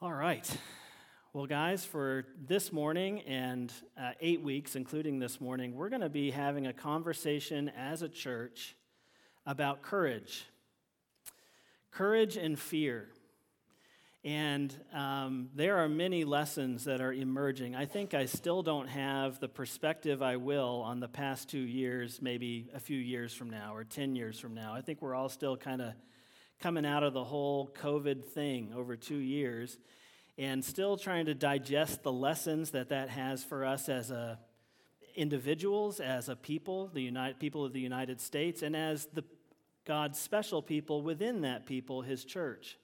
All 0.00 0.14
right. 0.14 0.48
Well, 1.32 1.46
guys, 1.46 1.84
for 1.84 2.24
this 2.46 2.72
morning 2.72 3.22
and 3.22 3.72
uh, 4.00 4.12
eight 4.20 4.40
weeks, 4.40 4.76
including 4.76 5.18
this 5.18 5.40
morning, 5.40 5.74
we're 5.74 5.88
going 5.88 6.02
to 6.02 6.08
be 6.08 6.30
having 6.30 6.68
a 6.68 6.72
conversation 6.72 7.68
as 7.76 8.02
a 8.02 8.08
church 8.08 8.76
about 9.44 9.82
courage. 9.82 10.46
Courage 11.90 12.36
and 12.36 12.56
fear. 12.56 13.08
And 14.22 14.72
um, 14.94 15.48
there 15.56 15.78
are 15.78 15.88
many 15.88 16.22
lessons 16.22 16.84
that 16.84 17.00
are 17.00 17.12
emerging. 17.12 17.74
I 17.74 17.86
think 17.86 18.14
I 18.14 18.26
still 18.26 18.62
don't 18.62 18.86
have 18.86 19.40
the 19.40 19.48
perspective 19.48 20.22
I 20.22 20.36
will 20.36 20.82
on 20.86 21.00
the 21.00 21.08
past 21.08 21.48
two 21.48 21.58
years, 21.58 22.22
maybe 22.22 22.70
a 22.72 22.78
few 22.78 22.98
years 22.98 23.34
from 23.34 23.50
now 23.50 23.74
or 23.74 23.82
10 23.82 24.14
years 24.14 24.38
from 24.38 24.54
now. 24.54 24.74
I 24.74 24.80
think 24.80 25.02
we're 25.02 25.16
all 25.16 25.28
still 25.28 25.56
kind 25.56 25.82
of 25.82 25.92
coming 26.60 26.84
out 26.84 27.02
of 27.02 27.12
the 27.12 27.24
whole 27.24 27.68
COVID 27.80 28.24
thing 28.24 28.72
over 28.76 28.96
two 28.96 29.18
years 29.18 29.78
and 30.36 30.64
still 30.64 30.96
trying 30.96 31.26
to 31.26 31.34
digest 31.34 32.02
the 32.02 32.12
lessons 32.12 32.70
that 32.70 32.88
that 32.90 33.10
has 33.10 33.42
for 33.42 33.64
us 33.64 33.88
as 33.88 34.10
a 34.10 34.38
individuals, 35.16 35.98
as 35.98 36.28
a 36.28 36.36
people, 36.36 36.88
the 36.94 37.02
United, 37.02 37.40
people 37.40 37.64
of 37.64 37.72
the 37.72 37.80
United 37.80 38.20
States, 38.20 38.62
and 38.62 38.76
as 38.76 39.06
the 39.06 39.24
God's 39.84 40.18
special 40.18 40.62
people 40.62 41.02
within 41.02 41.40
that 41.40 41.66
people, 41.66 42.02
His 42.02 42.24
church. 42.24 42.78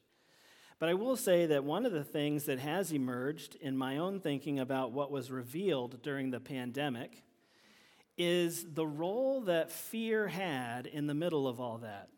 But 0.80 0.88
I 0.88 0.94
will 0.94 1.16
say 1.16 1.46
that 1.46 1.62
one 1.62 1.86
of 1.86 1.92
the 1.92 2.02
things 2.02 2.44
that 2.44 2.58
has 2.58 2.90
emerged 2.90 3.56
in 3.60 3.76
my 3.76 3.98
own 3.98 4.18
thinking 4.18 4.58
about 4.58 4.90
what 4.90 5.12
was 5.12 5.30
revealed 5.30 6.02
during 6.02 6.30
the 6.30 6.40
pandemic 6.40 7.22
is 8.18 8.66
the 8.74 8.86
role 8.86 9.42
that 9.42 9.70
fear 9.70 10.26
had 10.26 10.86
in 10.86 11.06
the 11.06 11.14
middle 11.14 11.46
of 11.46 11.60
all 11.60 11.78
that. 11.78 12.08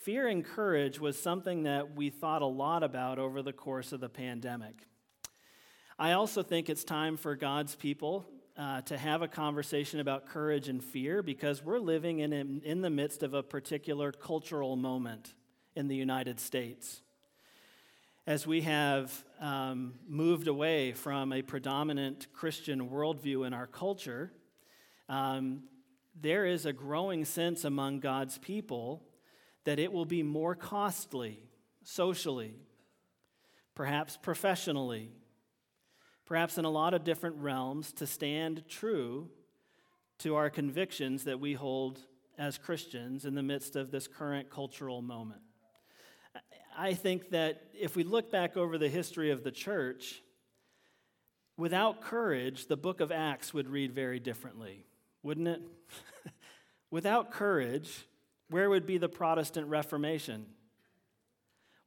Fear 0.00 0.28
and 0.28 0.42
courage 0.42 0.98
was 0.98 1.20
something 1.20 1.64
that 1.64 1.94
we 1.94 2.08
thought 2.08 2.40
a 2.40 2.46
lot 2.46 2.82
about 2.82 3.18
over 3.18 3.42
the 3.42 3.52
course 3.52 3.92
of 3.92 4.00
the 4.00 4.08
pandemic. 4.08 4.86
I 5.98 6.12
also 6.12 6.42
think 6.42 6.70
it's 6.70 6.84
time 6.84 7.18
for 7.18 7.36
God's 7.36 7.74
people 7.74 8.26
uh, 8.56 8.80
to 8.82 8.96
have 8.96 9.20
a 9.20 9.28
conversation 9.28 10.00
about 10.00 10.26
courage 10.26 10.70
and 10.70 10.82
fear 10.82 11.22
because 11.22 11.62
we're 11.62 11.78
living 11.78 12.20
in, 12.20 12.32
in 12.64 12.80
the 12.80 12.88
midst 12.88 13.22
of 13.22 13.34
a 13.34 13.42
particular 13.42 14.10
cultural 14.10 14.74
moment 14.74 15.34
in 15.76 15.86
the 15.86 15.96
United 15.96 16.40
States. 16.40 17.02
As 18.26 18.46
we 18.46 18.62
have 18.62 19.12
um, 19.38 19.96
moved 20.08 20.48
away 20.48 20.92
from 20.92 21.30
a 21.30 21.42
predominant 21.42 22.26
Christian 22.32 22.88
worldview 22.88 23.46
in 23.46 23.52
our 23.52 23.66
culture, 23.66 24.32
um, 25.10 25.64
there 26.18 26.46
is 26.46 26.64
a 26.64 26.72
growing 26.72 27.26
sense 27.26 27.64
among 27.64 28.00
God's 28.00 28.38
people 28.38 29.02
that 29.64 29.78
it 29.78 29.92
will 29.92 30.04
be 30.04 30.22
more 30.22 30.54
costly 30.54 31.42
socially, 31.82 32.54
perhaps 33.74 34.16
professionally, 34.16 35.10
perhaps 36.26 36.58
in 36.58 36.64
a 36.64 36.70
lot 36.70 36.94
of 36.94 37.04
different 37.04 37.36
realms 37.36 37.92
to 37.94 38.06
stand 38.06 38.64
true 38.68 39.28
to 40.18 40.36
our 40.36 40.50
convictions 40.50 41.24
that 41.24 41.40
we 41.40 41.54
hold 41.54 42.00
as 42.38 42.58
Christians 42.58 43.24
in 43.24 43.34
the 43.34 43.42
midst 43.42 43.76
of 43.76 43.90
this 43.90 44.06
current 44.06 44.50
cultural 44.50 45.02
moment. 45.02 45.40
I 46.76 46.94
think 46.94 47.30
that 47.30 47.64
if 47.74 47.96
we 47.96 48.04
look 48.04 48.30
back 48.30 48.56
over 48.56 48.78
the 48.78 48.88
history 48.88 49.30
of 49.30 49.44
the 49.44 49.50
church, 49.50 50.22
without 51.56 52.00
courage, 52.00 52.66
the 52.66 52.76
book 52.76 53.00
of 53.00 53.12
Acts 53.12 53.52
would 53.52 53.68
read 53.68 53.92
very 53.92 54.20
differently, 54.20 54.86
wouldn't 55.22 55.48
it? 55.48 55.60
without 56.90 57.30
courage, 57.30 58.06
where 58.50 58.68
would 58.68 58.86
be 58.86 58.98
the 58.98 59.08
Protestant 59.08 59.68
Reformation? 59.68 60.46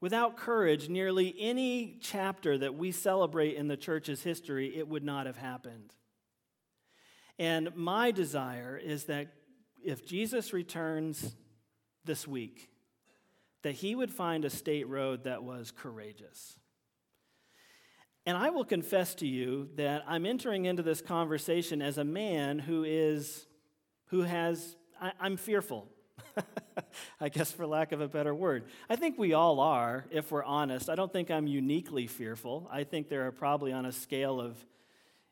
Without 0.02 0.36
courage, 0.36 0.90
nearly 0.90 1.34
any 1.40 1.98
chapter 2.02 2.58
that 2.58 2.76
we 2.76 2.92
celebrate 2.92 3.56
in 3.56 3.68
the 3.68 3.78
church's 3.78 4.24
history, 4.24 4.76
it 4.76 4.88
would 4.88 5.04
not 5.04 5.28
have 5.28 5.38
happened. 5.38 5.94
And 7.40 7.76
my 7.76 8.12
desire 8.12 8.78
is 8.78 9.06
that 9.06 9.28
if 9.84 10.06
Jesus 10.06 10.54
returns 10.54 11.36
this 12.06 12.28
week, 12.28 12.70
that 13.62 13.76
he 13.76 13.96
would 13.96 14.12
find 14.12 14.46
a 14.46 14.50
State 14.50 14.88
Road 14.88 15.24
that 15.24 15.44
was 15.44 15.72
courageous. 15.72 16.58
And 18.26 18.38
I 18.38 18.50
will 18.50 18.66
confess 18.66 19.16
to 19.16 19.28
you 19.28 19.70
that 19.76 20.04
I'm 20.08 20.26
entering 20.26 20.66
into 20.66 20.84
this 20.84 21.02
conversation 21.02 21.82
as 21.82 21.98
a 21.98 22.04
man 22.04 22.60
who 22.60 22.84
is, 22.84 23.46
who 24.08 24.22
has, 24.22 24.76
I, 25.02 25.12
am 25.22 25.36
fearful. 25.38 25.88
I 27.22 27.30
guess 27.30 27.52
for 27.52 27.66
lack 27.66 27.92
of 27.92 28.02
a 28.02 28.08
better 28.08 28.34
word. 28.34 28.66
I 28.90 28.96
think 28.96 29.18
we 29.18 29.34
all 29.34 29.60
are, 29.60 30.06
if 30.12 30.32
we're 30.32 30.44
honest. 30.44 30.90
I 30.90 30.96
don't 30.96 31.12
think 31.12 31.32
I'm 31.32 31.48
uniquely 31.48 32.08
fearful. 32.08 32.70
I 32.72 32.84
think 32.84 33.10
there 33.10 33.28
are 33.28 33.32
probably 33.32 33.72
on 33.72 33.86
a 33.86 33.92
scale 33.92 34.40
of 34.40 34.58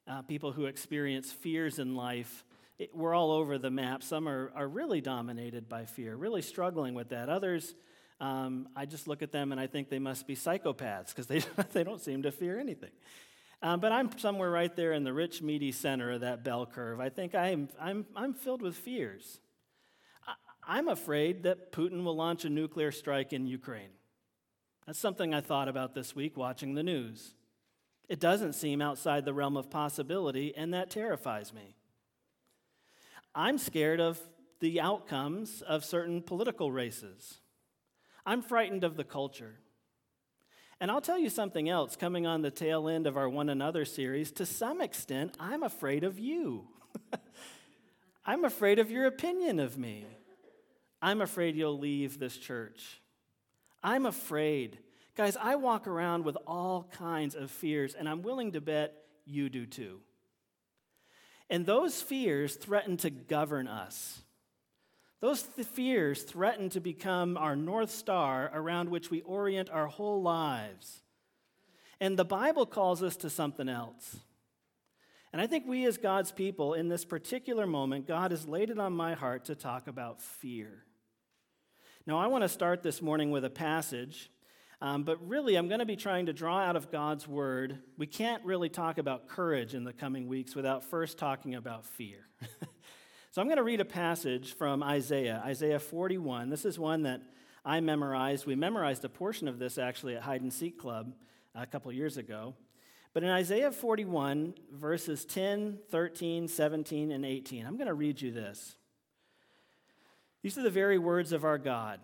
uh, 0.07 0.21
people 0.23 0.51
who 0.51 0.65
experience 0.65 1.31
fears 1.31 1.79
in 1.79 1.95
life. 1.95 2.43
It, 2.79 2.95
we're 2.95 3.13
all 3.13 3.31
over 3.31 3.57
the 3.57 3.71
map. 3.71 4.03
Some 4.03 4.27
are, 4.27 4.51
are 4.55 4.67
really 4.67 5.01
dominated 5.01 5.69
by 5.69 5.85
fear, 5.85 6.15
really 6.15 6.41
struggling 6.41 6.93
with 6.93 7.09
that. 7.09 7.29
Others, 7.29 7.75
um, 8.19 8.67
I 8.75 8.85
just 8.85 9.07
look 9.07 9.21
at 9.21 9.31
them 9.31 9.51
and 9.51 9.59
I 9.59 9.67
think 9.67 9.89
they 9.89 9.99
must 9.99 10.27
be 10.27 10.35
psychopaths 10.35 11.07
because 11.07 11.27
they, 11.27 11.39
they 11.73 11.83
don't 11.83 12.01
seem 12.01 12.23
to 12.23 12.31
fear 12.31 12.59
anything. 12.59 12.91
Um, 13.63 13.79
but 13.79 13.91
I'm 13.91 14.17
somewhere 14.17 14.49
right 14.49 14.75
there 14.75 14.93
in 14.93 15.03
the 15.03 15.13
rich, 15.13 15.41
meaty 15.41 15.71
center 15.71 16.11
of 16.11 16.21
that 16.21 16.43
bell 16.43 16.65
curve. 16.65 16.99
I 16.99 17.09
think 17.09 17.35
I'm, 17.35 17.69
I'm, 17.79 18.05
I'm 18.15 18.33
filled 18.33 18.61
with 18.63 18.75
fears. 18.75 19.39
I'm 20.67 20.87
afraid 20.87 21.43
that 21.43 21.71
Putin 21.71 22.03
will 22.03 22.15
launch 22.15 22.45
a 22.45 22.49
nuclear 22.49 22.91
strike 22.91 23.33
in 23.33 23.47
Ukraine. 23.47 23.89
That's 24.85 24.99
something 24.99 25.33
I 25.33 25.41
thought 25.41 25.67
about 25.67 25.93
this 25.93 26.15
week 26.15 26.37
watching 26.37 26.73
the 26.75 26.83
news. 26.83 27.33
It 28.09 28.19
doesn't 28.19 28.53
seem 28.53 28.81
outside 28.81 29.25
the 29.25 29.33
realm 29.33 29.55
of 29.55 29.69
possibility, 29.69 30.53
and 30.55 30.73
that 30.73 30.89
terrifies 30.89 31.53
me. 31.53 31.75
I'm 33.33 33.57
scared 33.57 34.01
of 34.01 34.19
the 34.59 34.81
outcomes 34.81 35.61
of 35.61 35.85
certain 35.85 36.21
political 36.21 36.71
races. 36.71 37.39
I'm 38.25 38.41
frightened 38.41 38.83
of 38.83 38.97
the 38.97 39.03
culture. 39.03 39.55
And 40.79 40.91
I'll 40.91 41.01
tell 41.01 41.17
you 41.17 41.29
something 41.29 41.69
else 41.69 41.95
coming 41.95 42.25
on 42.25 42.41
the 42.41 42.51
tail 42.51 42.89
end 42.89 43.07
of 43.07 43.15
our 43.15 43.29
One 43.29 43.49
Another 43.49 43.85
series. 43.85 44.31
To 44.33 44.45
some 44.45 44.81
extent, 44.81 45.37
I'm 45.39 45.63
afraid 45.63 46.03
of 46.03 46.19
you. 46.19 46.67
I'm 48.25 48.43
afraid 48.43 48.79
of 48.79 48.91
your 48.91 49.05
opinion 49.05 49.59
of 49.59 49.77
me. 49.77 50.05
I'm 51.01 51.21
afraid 51.21 51.55
you'll 51.55 51.79
leave 51.79 52.19
this 52.19 52.37
church. 52.37 53.01
I'm 53.83 54.05
afraid. 54.05 54.77
Guys, 55.15 55.35
I 55.35 55.55
walk 55.55 55.87
around 55.87 56.23
with 56.23 56.37
all 56.45 56.89
kinds 56.93 57.35
of 57.35 57.49
fears, 57.49 57.93
and 57.93 58.07
I'm 58.07 58.21
willing 58.21 58.51
to 58.53 58.61
bet 58.61 58.93
you 59.25 59.49
do 59.49 59.65
too. 59.65 59.99
And 61.49 61.65
those 61.65 62.01
fears 62.01 62.55
threaten 62.55 62.97
to 62.97 63.09
govern 63.09 63.67
us. 63.67 64.21
Those 65.19 65.43
th- 65.43 65.67
fears 65.67 66.23
threaten 66.23 66.69
to 66.69 66.79
become 66.79 67.37
our 67.37 67.55
North 67.55 67.91
Star 67.91 68.49
around 68.53 68.89
which 68.89 69.11
we 69.11 69.21
orient 69.21 69.69
our 69.69 69.87
whole 69.87 70.21
lives. 70.21 71.01
And 71.99 72.17
the 72.17 72.25
Bible 72.25 72.65
calls 72.65 73.03
us 73.03 73.15
to 73.17 73.29
something 73.29 73.69
else. 73.69 74.17
And 75.33 75.41
I 75.41 75.47
think 75.47 75.67
we, 75.67 75.85
as 75.85 75.97
God's 75.97 76.31
people, 76.31 76.73
in 76.73 76.89
this 76.89 77.05
particular 77.05 77.67
moment, 77.67 78.07
God 78.07 78.31
has 78.31 78.47
laid 78.47 78.69
it 78.69 78.79
on 78.79 78.93
my 78.93 79.13
heart 79.13 79.45
to 79.45 79.55
talk 79.55 79.87
about 79.87 80.21
fear. 80.21 80.83
Now, 82.07 82.17
I 82.17 82.25
want 82.27 82.43
to 82.43 82.49
start 82.49 82.81
this 82.81 82.99
morning 82.99 83.29
with 83.29 83.45
a 83.45 83.49
passage, 83.49 84.31
um, 84.81 85.03
but 85.03 85.27
really, 85.27 85.55
I'm 85.55 85.67
going 85.67 85.81
to 85.81 85.85
be 85.85 85.95
trying 85.95 86.25
to 86.25 86.33
draw 86.33 86.57
out 86.57 86.75
of 86.75 86.91
God's 86.91 87.27
word. 87.27 87.77
We 87.95 88.07
can't 88.07 88.43
really 88.43 88.69
talk 88.69 88.97
about 88.97 89.27
courage 89.27 89.75
in 89.75 89.83
the 89.83 89.93
coming 89.93 90.27
weeks 90.27 90.55
without 90.55 90.83
first 90.83 91.19
talking 91.19 91.53
about 91.53 91.85
fear. 91.85 92.27
so, 93.31 93.39
I'm 93.39 93.47
going 93.47 93.57
to 93.57 93.63
read 93.63 93.81
a 93.81 93.85
passage 93.85 94.55
from 94.55 94.81
Isaiah, 94.81 95.43
Isaiah 95.45 95.77
41. 95.77 96.49
This 96.49 96.65
is 96.65 96.79
one 96.79 97.03
that 97.03 97.21
I 97.63 97.81
memorized. 97.81 98.47
We 98.47 98.55
memorized 98.55 99.05
a 99.05 99.09
portion 99.09 99.47
of 99.47 99.59
this 99.59 99.77
actually 99.77 100.15
at 100.15 100.23
Hide 100.23 100.41
and 100.41 100.51
Seek 100.51 100.79
Club 100.79 101.13
a 101.53 101.67
couple 101.67 101.91
years 101.91 102.17
ago. 102.17 102.55
But 103.13 103.23
in 103.23 103.29
Isaiah 103.29 103.71
41, 103.71 104.55
verses 104.73 105.23
10, 105.23 105.77
13, 105.91 106.47
17, 106.47 107.11
and 107.11 107.23
18, 107.23 107.63
I'm 107.63 107.75
going 107.75 107.85
to 107.85 107.93
read 107.93 108.19
you 108.19 108.31
this. 108.31 108.75
These 110.41 110.57
are 110.57 110.63
the 110.63 110.69
very 110.69 110.97
words 110.97 111.31
of 111.31 111.43
our 111.45 111.57
God 111.57 111.99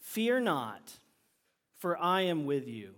Fear 0.00 0.40
not, 0.40 0.92
for 1.78 1.98
I 1.98 2.22
am 2.22 2.46
with 2.46 2.68
you. 2.68 2.94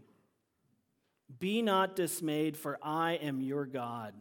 Be 1.39 1.63
not 1.63 1.97
dismayed, 1.97 2.57
for 2.57 2.79
I 2.83 3.15
am 3.15 3.41
your 3.41 3.67
God. 3.67 4.15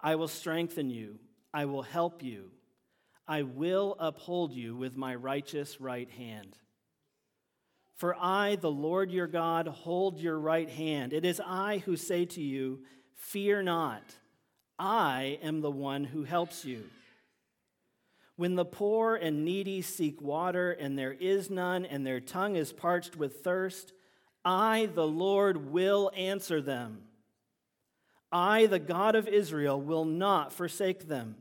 I 0.00 0.14
will 0.16 0.28
strengthen 0.28 0.90
you, 0.90 1.18
I 1.52 1.64
will 1.64 1.82
help 1.82 2.22
you, 2.22 2.50
I 3.26 3.42
will 3.42 3.96
uphold 3.98 4.52
you 4.52 4.76
with 4.76 4.96
my 4.96 5.14
righteous 5.14 5.80
right 5.80 6.10
hand. 6.10 6.56
For 7.96 8.16
I, 8.18 8.56
the 8.56 8.70
Lord 8.70 9.12
your 9.12 9.28
God, 9.28 9.68
hold 9.68 10.18
your 10.18 10.38
right 10.38 10.68
hand. 10.68 11.12
It 11.12 11.24
is 11.24 11.40
I 11.44 11.78
who 11.78 11.96
say 11.96 12.24
to 12.24 12.40
you, 12.40 12.80
Fear 13.14 13.62
not, 13.62 14.02
I 14.76 15.38
am 15.42 15.60
the 15.60 15.70
one 15.70 16.02
who 16.02 16.24
helps 16.24 16.64
you. 16.64 16.84
When 18.42 18.56
the 18.56 18.64
poor 18.64 19.14
and 19.14 19.44
needy 19.44 19.82
seek 19.82 20.20
water, 20.20 20.72
and 20.72 20.98
there 20.98 21.12
is 21.12 21.48
none, 21.48 21.84
and 21.84 22.04
their 22.04 22.18
tongue 22.18 22.56
is 22.56 22.72
parched 22.72 23.14
with 23.14 23.44
thirst, 23.44 23.92
I, 24.44 24.86
the 24.92 25.06
Lord, 25.06 25.70
will 25.70 26.10
answer 26.16 26.60
them. 26.60 27.02
I, 28.32 28.66
the 28.66 28.80
God 28.80 29.14
of 29.14 29.28
Israel, 29.28 29.80
will 29.80 30.04
not 30.04 30.52
forsake 30.52 31.06
them. 31.06 31.36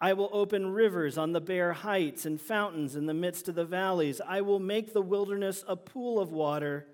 I 0.00 0.14
will 0.14 0.30
open 0.32 0.72
rivers 0.72 1.16
on 1.16 1.30
the 1.30 1.40
bare 1.40 1.74
heights 1.74 2.26
and 2.26 2.40
fountains 2.40 2.96
in 2.96 3.06
the 3.06 3.14
midst 3.14 3.48
of 3.48 3.54
the 3.54 3.64
valleys. 3.64 4.20
I 4.26 4.40
will 4.40 4.58
make 4.58 4.94
the 4.94 5.00
wilderness 5.00 5.64
a 5.68 5.76
pool 5.76 6.18
of 6.18 6.32
water 6.32 6.88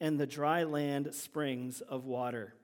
and 0.00 0.18
the 0.18 0.26
dry 0.26 0.62
land 0.62 1.14
springs 1.14 1.82
of 1.82 2.06
water. 2.06 2.54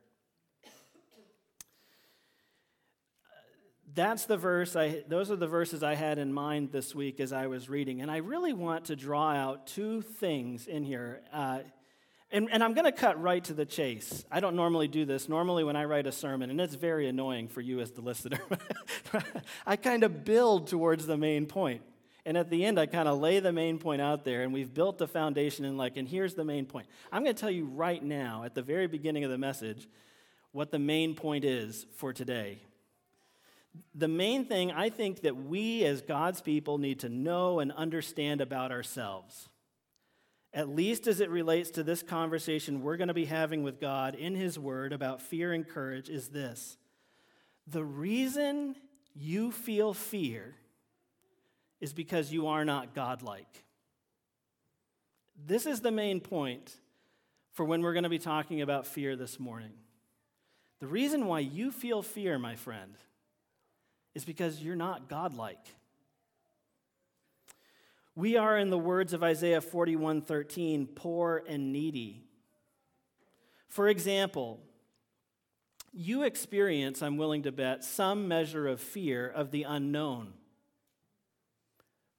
That's 3.95 4.25
the 4.25 4.37
verse 4.37 4.75
I 4.75 5.05
those 5.09 5.31
are 5.31 5.37
the 5.37 5.47
verses 5.47 5.83
I 5.85 5.95
had 5.95 6.19
in 6.19 6.33
mind 6.33 6.73
this 6.73 6.95
week 6.95 7.21
as 7.21 7.33
I 7.33 7.47
was 7.47 7.69
reading. 7.69 8.03
And 8.03 8.11
I 8.11 8.17
really 8.19 8.53
want 8.53 8.87
to 8.87 8.97
draw 8.97 9.31
out 9.33 9.69
two 9.69 10.03
things 10.03 10.67
in 10.67 10.83
here. 10.83 11.23
Uh, 11.33 11.61
and, 12.33 12.49
and, 12.51 12.65
I'm 12.65 12.75
going 12.75 12.87
to 12.87 12.93
cut 12.93 13.23
right 13.23 13.45
to 13.45 13.55
the 13.55 13.65
chase. 13.65 14.25
I 14.29 14.41
don't 14.41 14.57
normally 14.57 14.89
do 14.89 15.05
this. 15.05 15.29
Normally, 15.29 15.63
when 15.63 15.77
I 15.77 15.85
write 15.85 16.09
a 16.09 16.13
sermon, 16.13 16.51
and 16.51 16.61
it's 16.61 16.75
very 16.75 17.07
annoying 17.07 17.47
for 17.47 17.61
you 17.61 17.79
as 17.79 17.93
the 17.93 18.01
listener, 18.01 18.41
I 19.67 19.77
kind 19.77 20.03
of 20.03 20.25
build 20.25 20.67
towards 20.67 21.07
the 21.07 21.17
main 21.17 21.47
point. 21.47 21.83
And 22.27 22.37
at 22.37 22.51
the 22.51 22.65
end, 22.65 22.81
I 22.81 22.87
kind 22.87 23.07
of 23.07 23.21
lay 23.21 23.39
the 23.39 23.53
main 23.53 23.79
point 23.79 24.03
out 24.03 24.25
there, 24.25 24.43
and 24.43 24.53
we've 24.53 24.73
built 24.73 24.99
the 24.99 25.07
foundation, 25.07 25.65
and 25.65 25.79
like, 25.79 25.97
and 25.97 26.09
here's 26.09 26.35
the 26.35 26.45
main 26.45 26.67
point. 26.67 26.89
I'm 27.13 27.23
going 27.23 27.37
to 27.37 27.41
tell 27.41 27.51
you 27.51 27.67
right 27.67 28.03
now, 28.03 28.43
at 28.43 28.57
the 28.57 28.63
very 28.63 28.89
beginning 28.89 29.23
of 29.23 29.31
the 29.31 29.39
message, 29.39 29.87
what 30.51 30.73
the 30.73 30.79
main 30.81 31.15
point 31.15 31.45
is 31.45 31.87
for 31.95 32.13
today. 32.13 32.59
The 33.95 34.09
main 34.09 34.45
thing 34.47 34.73
I 34.73 34.91
think 34.91 35.23
that 35.23 35.37
we 35.37 35.85
as 35.85 36.03
God's 36.03 36.41
people 36.41 36.79
need 36.79 37.01
to 37.01 37.09
know 37.09 37.61
and 37.61 37.73
understand 37.73 38.41
about 38.41 38.73
ourselves 38.73 39.49
at 40.55 40.69
least 40.69 41.09
as 41.09 41.21
it 41.21 41.29
relates 41.29 41.71
to 41.73 41.83
this 41.83 42.03
conversation 42.03 42.81
we're 42.81 42.97
going 42.97 43.09
to 43.09 43.15
be 43.15 43.25
having 43.25 43.65
with 43.65 43.81
God 43.81 44.15
in 44.15 44.37
His 44.37 44.57
Word 44.57 44.93
about 44.93 45.21
fear 45.21 45.53
and 45.53 45.69
courage, 45.69 46.09
is 46.09 46.29
this 46.29 46.79
the 47.67 47.85
reason 47.85 48.77
you 49.15 49.51
feel 49.51 49.93
fear 49.93 50.55
is 51.81 51.93
because 51.93 52.33
you 52.33 52.47
are 52.47 52.65
not 52.65 52.95
godlike. 52.95 53.65
This 55.47 55.67
is 55.67 55.81
the 55.81 55.91
main 55.91 56.21
point 56.21 56.77
for 57.53 57.65
when 57.65 57.83
we're 57.83 57.93
going 57.93 58.05
to 58.05 58.09
be 58.09 58.19
talking 58.19 58.63
about 58.63 58.87
fear 58.87 59.17
this 59.17 59.41
morning. 59.41 59.73
The 60.81 60.87
reason 60.87 61.27
why 61.27 61.41
you 61.41 61.73
feel 61.73 62.03
fear, 62.03 62.39
my 62.39 62.55
friend, 62.55 62.95
is 64.15 64.25
because 64.25 64.63
you're 64.63 64.77
not 64.77 65.09
godlike. 65.09 65.75
We 68.17 68.37
are, 68.37 68.57
in 68.57 68.71
the 68.71 68.79
words 68.79 69.13
of 69.13 69.25
Isaiah 69.25 69.61
41 69.61 70.23
13, 70.23 70.87
poor 70.87 71.43
and 71.49 71.73
needy. 71.73 72.23
For 73.69 73.89
example, 73.89 74.61
you 75.93 76.23
experience, 76.23 77.03
I'm 77.03 77.17
willing 77.17 77.43
to 77.43 77.53
bet, 77.53 77.83
some 77.83 78.29
measure 78.29 78.69
of 78.69 78.81
fear 78.81 79.29
of 79.29 79.51
the 79.51 79.65
unknown. 79.65 80.33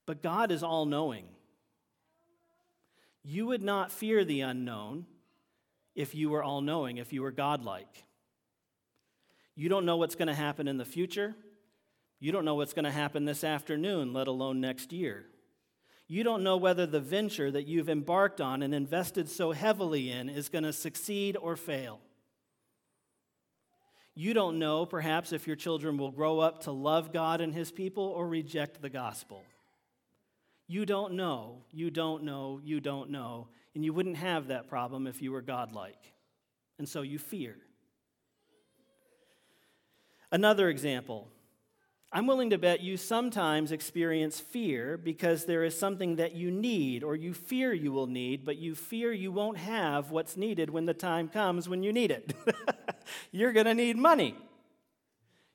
But 0.06 0.22
God 0.22 0.52
is 0.52 0.64
all 0.64 0.86
knowing. 0.86 1.26
You 3.24 3.48
would 3.48 3.64
not 3.64 3.92
fear 3.92 4.24
the 4.24 4.42
unknown 4.42 5.06
if 5.96 6.14
you 6.14 6.30
were 6.30 6.44
all 6.44 6.62
knowing, 6.62 6.98
if 6.98 7.12
you 7.12 7.22
were 7.22 7.32
godlike. 7.32 8.04
You 9.56 9.70
don't 9.70 9.86
know 9.86 9.98
what's 9.98 10.16
going 10.16 10.28
to 10.28 10.36
happen 10.36 10.68
in 10.68 10.78
the 10.78 10.86
future. 10.86 11.36
You 12.20 12.32
don't 12.32 12.46
know 12.46 12.56
what's 12.56 12.74
going 12.74 12.86
to 12.86 12.92
happen 12.92 13.26
this 13.26 13.44
afternoon, 13.44 14.14
let 14.14 14.28
alone 14.28 14.62
next 14.62 14.94
year. 14.94 15.26
You 16.08 16.24
don't 16.24 16.44
know 16.44 16.58
whether 16.58 16.86
the 16.86 17.00
venture 17.00 17.50
that 17.52 17.68
you've 17.68 17.90
embarked 17.90 18.40
on 18.40 18.62
and 18.62 18.74
invested 18.76 19.28
so 19.28 19.52
heavily 19.52 20.12
in 20.12 20.30
is 20.30 20.50
going 20.50 20.64
to 20.64 20.74
succeed 20.74 21.36
or 21.36 21.56
fail. 21.56 22.00
You 24.14 24.34
don't 24.34 24.60
know, 24.60 24.86
perhaps, 24.86 25.34
if 25.34 25.46
your 25.46 25.58
children 25.58 25.98
will 25.98 26.12
grow 26.12 26.40
up 26.40 26.62
to 26.62 26.72
love 26.72 27.12
God 27.12 27.42
and 27.42 27.54
His 27.54 27.72
people 27.72 28.06
or 28.06 28.28
reject 28.28 28.82
the 28.82 28.90
gospel. 28.90 29.44
You 30.68 30.86
don't 30.86 31.14
know, 31.14 31.64
you 31.72 31.92
don't 31.92 32.24
know, 32.24 32.62
you 32.64 32.80
don't 32.80 33.10
know, 33.10 33.50
and 33.74 33.84
you 33.84 33.92
wouldn't 33.92 34.18
have 34.18 34.48
that 34.48 34.70
problem 34.70 35.06
if 35.06 35.22
you 35.22 35.32
were 35.32 35.42
godlike. 35.42 36.14
And 36.80 36.88
so 36.88 37.02
you 37.02 37.20
fear. 37.20 37.58
Another 40.32 40.70
example 40.70 41.28
I'm 42.16 42.28
willing 42.28 42.52
to 42.52 42.58
bet 42.58 42.80
you 42.80 42.96
sometimes 42.96 43.74
experience 43.74 44.40
fear 44.40 44.98
because 44.98 45.44
there 45.44 45.66
is 45.66 45.78
something 45.78 46.16
that 46.16 46.34
you 46.34 46.50
need 46.50 47.04
or 47.04 47.18
you 47.18 47.34
fear 47.34 47.74
you 47.74 47.92
will 47.92 48.08
need, 48.08 48.46
but 48.46 48.56
you 48.56 48.74
fear 48.74 49.12
you 49.12 49.34
won't 49.34 49.58
have 49.58 50.12
what's 50.12 50.38
needed 50.38 50.70
when 50.70 50.86
the 50.86 50.94
time 50.94 51.28
comes 51.28 51.68
when 51.68 51.84
you 51.84 51.92
need 51.92 52.12
it. 52.12 52.34
you're 53.34 53.52
going 53.52 53.66
to 53.66 53.74
need 53.74 53.98
money. 53.98 54.34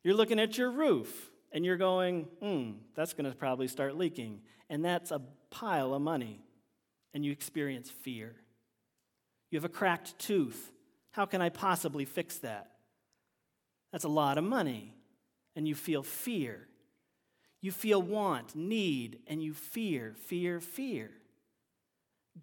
You're 0.04 0.12
looking 0.12 0.38
at 0.38 0.58
your 0.58 0.70
roof 0.70 1.30
and 1.50 1.64
you're 1.64 1.78
going, 1.78 2.28
hmm, 2.42 2.72
that's 2.94 3.14
going 3.14 3.24
to 3.24 3.34
probably 3.34 3.66
start 3.66 3.96
leaking. 3.96 4.42
And 4.68 4.84
that's 4.84 5.12
a 5.12 5.22
pile 5.48 5.94
of 5.94 6.02
money. 6.02 6.42
And 7.14 7.24
you 7.24 7.32
experience 7.32 7.88
fear. 7.88 8.34
You 9.50 9.56
have 9.56 9.64
a 9.64 9.70
cracked 9.70 10.18
tooth. 10.18 10.72
How 11.12 11.24
can 11.24 11.40
I 11.40 11.48
possibly 11.48 12.04
fix 12.04 12.36
that? 12.40 12.72
That's 13.92 14.04
a 14.04 14.08
lot 14.08 14.36
of 14.36 14.44
money 14.44 14.92
and 15.56 15.66
you 15.66 15.74
feel 15.74 16.02
fear. 16.02 16.68
You 17.60 17.72
feel 17.72 18.00
want, 18.00 18.54
need, 18.54 19.18
and 19.26 19.42
you 19.42 19.52
fear, 19.52 20.14
fear, 20.16 20.60
fear. 20.60 21.10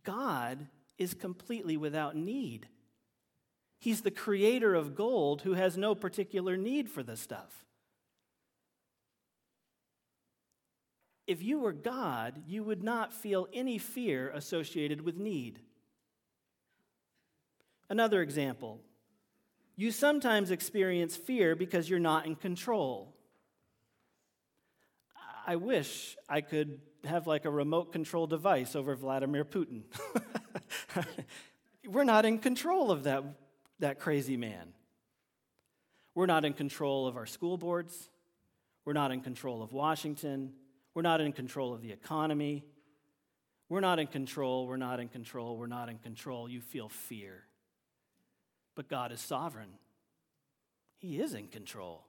God 0.04 0.68
is 0.98 1.14
completely 1.14 1.78
without 1.78 2.16
need. 2.16 2.68
He's 3.80 4.02
the 4.02 4.12
creator 4.12 4.76
of 4.76 4.96
gold 4.96 5.42
who 5.42 5.54
has 5.54 5.78
no 5.78 5.96
particular 5.96 6.58
need 6.58 6.90
for 6.90 7.04
the 7.04 7.16
stuff. 7.16 7.66
If 11.28 11.44
you 11.44 11.60
were 11.60 11.74
God, 11.74 12.42
you 12.48 12.64
would 12.64 12.84
not 12.84 13.14
feel 13.14 13.48
any 13.54 13.78
fear 13.78 14.30
associated 14.30 15.02
with 15.02 15.18
need. 15.18 15.60
Another 17.90 18.22
example 18.22 18.80
you 19.78 19.92
sometimes 19.92 20.50
experience 20.50 21.16
fear 21.16 21.56
because 21.56 21.88
you're 21.88 22.00
not 22.00 22.26
in 22.26 22.36
control. 22.36 23.14
I 25.46 25.56
wish 25.56 26.18
I 26.28 26.42
could 26.42 26.82
have 27.06 27.28
like 27.28 27.46
a 27.46 27.52
remote 27.52 27.94
control 27.94 28.26
device 28.26 28.76
over 28.76 28.96
Vladimir 28.96 29.46
Putin. 29.46 29.84
We're 31.88 32.04
not 32.04 32.26
in 32.26 32.40
control 32.40 32.92
of 32.92 33.04
that, 33.04 33.24
that 33.80 34.00
crazy 34.00 34.36
man. 34.36 34.74
We're 36.16 36.26
not 36.26 36.44
in 36.44 36.54
control 36.54 37.08
of 37.08 37.16
our 37.16 37.28
school 37.28 37.58
boards. 37.58 38.10
We're 38.84 38.94
not 38.94 39.12
in 39.12 39.22
control 39.22 39.62
of 39.62 39.74
Washington. 39.74 40.54
We're 40.96 41.04
not 41.04 41.22
in 41.22 41.32
control 41.32 41.74
of 41.74 41.82
the 41.84 41.92
economy. 41.92 42.66
We're 43.70 43.82
not 43.82 44.00
in 44.00 44.08
control. 44.08 44.66
We're 44.66 44.78
not 44.78 45.00
in 45.00 45.08
control. 45.08 45.56
We're 45.56 45.68
not 45.68 45.88
in 45.88 46.00
control. 46.00 46.50
You 46.50 46.62
feel 46.62 46.90
fear 46.90 47.44
but 48.78 48.88
God 48.88 49.12
is 49.12 49.20
sovereign. 49.20 49.72
He 51.00 51.20
is 51.20 51.34
in 51.34 51.48
control. 51.48 52.06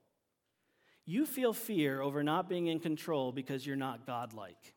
You 1.07 1.25
feel 1.25 1.55
fear 1.55 2.03
over 2.03 2.23
not 2.23 2.49
being 2.49 2.67
in 2.67 2.79
control 2.79 3.33
because 3.33 3.67
you're 3.67 3.75
not 3.75 4.07
godlike. 4.07 4.75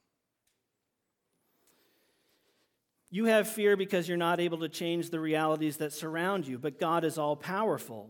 You 3.09 3.25
have 3.25 3.49
fear 3.49 3.75
because 3.75 4.07
you're 4.07 4.17
not 4.17 4.39
able 4.39 4.59
to 4.59 4.69
change 4.69 5.09
the 5.09 5.19
realities 5.19 5.77
that 5.77 5.91
surround 5.91 6.47
you, 6.47 6.57
but 6.57 6.79
God 6.79 7.03
is 7.03 7.17
all 7.17 7.35
powerful. 7.35 8.09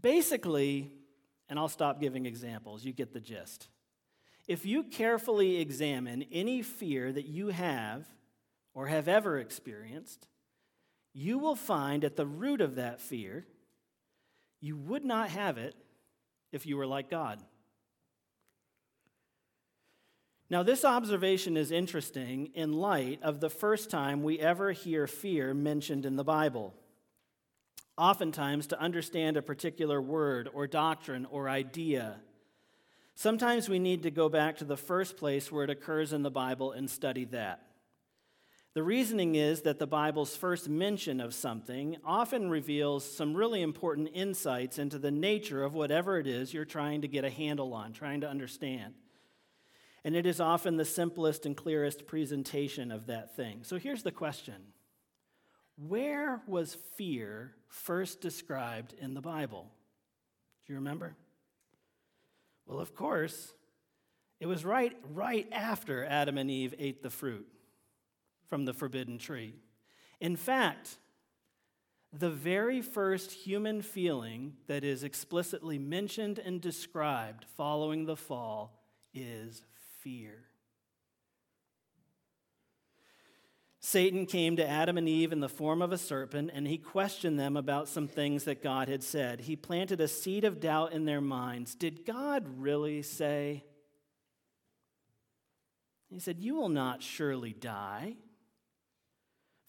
Basically, 0.00 0.90
and 1.50 1.58
I'll 1.58 1.68
stop 1.68 2.00
giving 2.00 2.24
examples, 2.24 2.82
you 2.82 2.94
get 2.94 3.12
the 3.12 3.20
gist. 3.20 3.68
If 4.48 4.64
you 4.64 4.84
carefully 4.84 5.58
examine 5.58 6.24
any 6.32 6.62
fear 6.62 7.12
that 7.12 7.26
you 7.26 7.48
have 7.48 8.06
or 8.72 8.86
have 8.86 9.06
ever 9.06 9.38
experienced, 9.38 10.26
you 11.12 11.38
will 11.38 11.56
find 11.56 12.04
at 12.04 12.16
the 12.16 12.26
root 12.26 12.60
of 12.60 12.76
that 12.76 13.00
fear, 13.00 13.46
you 14.60 14.76
would 14.76 15.04
not 15.04 15.30
have 15.30 15.58
it 15.58 15.74
if 16.52 16.66
you 16.66 16.76
were 16.76 16.86
like 16.86 17.10
God. 17.10 17.40
Now, 20.48 20.62
this 20.62 20.84
observation 20.84 21.56
is 21.56 21.70
interesting 21.70 22.50
in 22.54 22.74
light 22.74 23.20
of 23.22 23.40
the 23.40 23.48
first 23.48 23.88
time 23.88 24.22
we 24.22 24.38
ever 24.38 24.72
hear 24.72 25.06
fear 25.06 25.54
mentioned 25.54 26.04
in 26.04 26.16
the 26.16 26.24
Bible. 26.24 26.74
Oftentimes, 27.96 28.66
to 28.68 28.80
understand 28.80 29.38
a 29.38 29.42
particular 29.42 30.00
word 30.00 30.50
or 30.52 30.66
doctrine 30.66 31.26
or 31.30 31.48
idea, 31.48 32.16
sometimes 33.14 33.68
we 33.68 33.78
need 33.78 34.02
to 34.02 34.10
go 34.10 34.28
back 34.28 34.58
to 34.58 34.64
the 34.64 34.76
first 34.76 35.16
place 35.16 35.50
where 35.50 35.64
it 35.64 35.70
occurs 35.70 36.12
in 36.12 36.22
the 36.22 36.30
Bible 36.30 36.72
and 36.72 36.88
study 36.88 37.24
that. 37.26 37.71
The 38.74 38.82
reasoning 38.82 39.34
is 39.34 39.62
that 39.62 39.78
the 39.78 39.86
Bible's 39.86 40.34
first 40.34 40.66
mention 40.66 41.20
of 41.20 41.34
something 41.34 41.98
often 42.06 42.48
reveals 42.48 43.04
some 43.04 43.34
really 43.34 43.60
important 43.60 44.08
insights 44.14 44.78
into 44.78 44.98
the 44.98 45.10
nature 45.10 45.62
of 45.62 45.74
whatever 45.74 46.18
it 46.18 46.26
is 46.26 46.54
you're 46.54 46.64
trying 46.64 47.02
to 47.02 47.08
get 47.08 47.24
a 47.24 47.30
handle 47.30 47.74
on, 47.74 47.92
trying 47.92 48.22
to 48.22 48.28
understand. 48.28 48.94
And 50.04 50.16
it 50.16 50.24
is 50.24 50.40
often 50.40 50.78
the 50.78 50.86
simplest 50.86 51.44
and 51.44 51.54
clearest 51.54 52.06
presentation 52.06 52.90
of 52.90 53.06
that 53.06 53.36
thing. 53.36 53.60
So 53.62 53.78
here's 53.78 54.02
the 54.02 54.10
question 54.10 54.54
Where 55.76 56.40
was 56.46 56.78
fear 56.96 57.52
first 57.68 58.22
described 58.22 58.94
in 58.98 59.12
the 59.12 59.20
Bible? 59.20 59.70
Do 60.66 60.72
you 60.72 60.78
remember? 60.78 61.14
Well, 62.64 62.80
of 62.80 62.94
course, 62.94 63.52
it 64.40 64.46
was 64.46 64.64
right, 64.64 64.96
right 65.12 65.46
after 65.52 66.06
Adam 66.06 66.38
and 66.38 66.50
Eve 66.50 66.74
ate 66.78 67.02
the 67.02 67.10
fruit 67.10 67.46
from 68.52 68.66
the 68.66 68.74
forbidden 68.74 69.16
tree. 69.16 69.54
In 70.20 70.36
fact, 70.36 70.98
the 72.12 72.28
very 72.28 72.82
first 72.82 73.32
human 73.32 73.80
feeling 73.80 74.58
that 74.66 74.84
is 74.84 75.04
explicitly 75.04 75.78
mentioned 75.78 76.38
and 76.38 76.60
described 76.60 77.46
following 77.56 78.04
the 78.04 78.14
fall 78.14 78.84
is 79.14 79.62
fear. 80.00 80.34
Satan 83.80 84.26
came 84.26 84.56
to 84.56 84.68
Adam 84.68 84.98
and 84.98 85.08
Eve 85.08 85.32
in 85.32 85.40
the 85.40 85.48
form 85.48 85.80
of 85.80 85.90
a 85.90 85.96
serpent, 85.96 86.50
and 86.52 86.66
he 86.66 86.76
questioned 86.76 87.40
them 87.40 87.56
about 87.56 87.88
some 87.88 88.06
things 88.06 88.44
that 88.44 88.62
God 88.62 88.86
had 88.86 89.02
said. 89.02 89.40
He 89.40 89.56
planted 89.56 89.98
a 89.98 90.08
seed 90.08 90.44
of 90.44 90.60
doubt 90.60 90.92
in 90.92 91.06
their 91.06 91.22
minds. 91.22 91.74
Did 91.74 92.04
God 92.04 92.46
really 92.58 93.00
say? 93.00 93.64
He 96.10 96.18
said, 96.18 96.38
You 96.38 96.54
will 96.54 96.68
not 96.68 97.02
surely 97.02 97.54
die. 97.54 98.16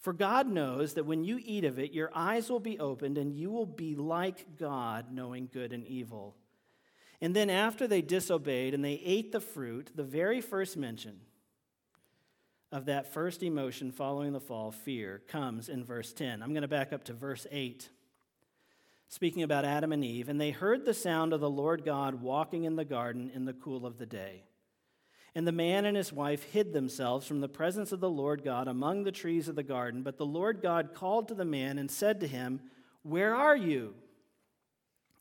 For 0.04 0.12
God 0.12 0.46
knows 0.46 0.92
that 0.94 1.06
when 1.06 1.24
you 1.24 1.40
eat 1.42 1.64
of 1.64 1.78
it, 1.78 1.94
your 1.94 2.10
eyes 2.14 2.50
will 2.50 2.60
be 2.60 2.78
opened, 2.78 3.16
and 3.16 3.32
you 3.32 3.50
will 3.50 3.64
be 3.64 3.96
like 3.96 4.58
God, 4.58 5.06
knowing 5.10 5.48
good 5.50 5.72
and 5.72 5.82
evil. 5.86 6.36
And 7.22 7.34
then, 7.34 7.48
after 7.48 7.86
they 7.86 8.02
disobeyed 8.02 8.74
and 8.74 8.84
they 8.84 9.00
ate 9.02 9.32
the 9.32 9.40
fruit, 9.40 9.92
the 9.94 10.04
very 10.04 10.42
first 10.42 10.76
mention, 10.76 11.20
of 12.70 12.84
that 12.84 13.14
first 13.14 13.42
emotion 13.42 13.92
following 13.92 14.34
the 14.34 14.40
fall, 14.40 14.72
fear, 14.72 15.22
comes 15.26 15.70
in 15.70 15.86
verse 15.86 16.12
10. 16.12 16.42
I'm 16.42 16.50
going 16.50 16.60
to 16.60 16.68
back 16.68 16.92
up 16.92 17.04
to 17.04 17.14
verse 17.14 17.46
8. 17.50 17.88
Speaking 19.08 19.42
about 19.42 19.64
Adam 19.64 19.90
and 19.90 20.04
Eve, 20.04 20.28
and 20.28 20.38
they 20.38 20.50
heard 20.50 20.84
the 20.84 20.92
sound 20.92 21.32
of 21.32 21.40
the 21.40 21.48
Lord 21.48 21.82
God 21.82 22.20
walking 22.20 22.64
in 22.64 22.76
the 22.76 22.84
garden 22.84 23.30
in 23.34 23.46
the 23.46 23.54
cool 23.54 23.86
of 23.86 23.96
the 23.96 24.04
day. 24.04 24.42
And 25.34 25.46
the 25.46 25.52
man 25.52 25.84
and 25.84 25.96
his 25.96 26.12
wife 26.12 26.44
hid 26.44 26.72
themselves 26.72 27.26
from 27.26 27.40
the 27.40 27.48
presence 27.48 27.90
of 27.90 28.00
the 28.00 28.10
Lord 28.10 28.44
God 28.44 28.68
among 28.68 29.02
the 29.02 29.12
trees 29.12 29.48
of 29.48 29.56
the 29.56 29.64
garden. 29.64 30.02
But 30.02 30.16
the 30.16 30.26
Lord 30.26 30.62
God 30.62 30.94
called 30.94 31.28
to 31.28 31.34
the 31.34 31.44
man 31.44 31.78
and 31.78 31.90
said 31.90 32.20
to 32.20 32.28
him, 32.28 32.60
Where 33.02 33.34
are 33.34 33.56
you? 33.56 33.94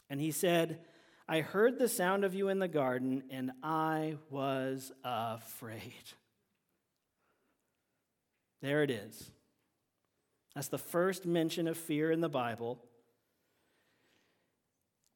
And 0.09 0.21
he 0.21 0.31
said, 0.31 0.79
I 1.27 1.41
heard 1.41 1.79
the 1.79 1.87
sound 1.87 2.23
of 2.25 2.35
you 2.35 2.49
in 2.49 2.59
the 2.59 2.67
garden, 2.67 3.23
and 3.31 3.51
I 3.63 4.17
was 4.29 4.91
afraid. 5.03 5.93
There 8.61 8.83
it 8.83 8.91
is. 8.91 9.31
That's 10.53 10.67
the 10.67 10.77
first 10.77 11.25
mention 11.25 11.67
of 11.67 11.75
fear 11.75 12.11
in 12.11 12.21
the 12.21 12.29
Bible. 12.29 12.79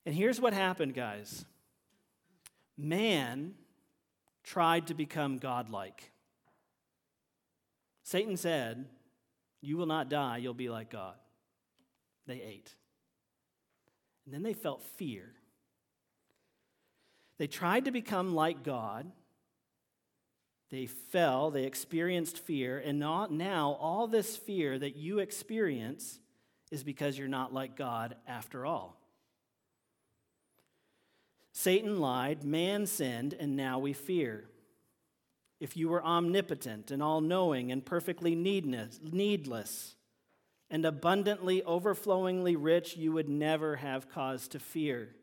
And 0.06 0.16
here's 0.16 0.42
what 0.42 0.54
happened, 0.54 0.94
guys 0.94 1.46
man 2.80 3.56
tried 4.48 4.88
to 4.88 4.94
become 4.94 5.38
godlike. 5.38 6.12
Satan 8.04 8.38
said, 8.38 8.86
You 9.62 9.75
will 9.75 9.86
not 9.86 10.10
die, 10.10 10.38
you'll 10.38 10.54
be 10.54 10.70
like 10.70 10.89
God. 10.89 11.16
They 12.27 12.42
ate. 12.42 12.74
And 14.25 14.34
then 14.34 14.44
they 14.44 14.54
felt 14.54 14.84
fear. 14.84 15.34
They 17.38 17.48
tried 17.48 17.86
to 17.86 17.92
become 17.92 18.34
like 18.34 18.63
God. 18.63 19.12
They 20.70 20.86
fell, 20.86 21.51
they 21.51 21.63
experienced 21.63 22.39
fear, 22.39 22.77
and 22.77 23.00
now 23.00 23.77
all 23.80 24.08
this 24.08 24.36
fear 24.36 24.77
that 24.77 24.98
you 24.98 25.20
experience 25.20 26.20
is 26.72 26.84
because 26.84 27.18
you're 27.18 27.30
not 27.30 27.54
like 27.54 27.77
God 27.77 28.16
after 28.27 28.66
all. 28.66 28.97
Satan 31.60 32.00
lied, 32.00 32.44
man 32.44 32.86
sinned, 32.86 33.34
and 33.34 33.56
now 33.56 33.80
we 33.80 33.92
fear. 33.92 34.46
If 35.60 35.76
you 35.76 35.90
were 35.90 36.06
omnipotent 36.06 36.92
and 36.92 37.02
all 37.02 37.20
knowing 37.20 37.72
and 37.72 37.84
perfectly 37.84 38.36
needless 38.36 39.96
and 40.70 40.86
abundantly, 40.86 41.64
overflowingly 41.64 42.56
rich, 42.56 42.96
you 42.96 43.12
would 43.12 43.28
never 43.28 43.78
have 43.78 44.08
cause 44.08 44.48
to 44.50 44.60
fear. 44.60 45.16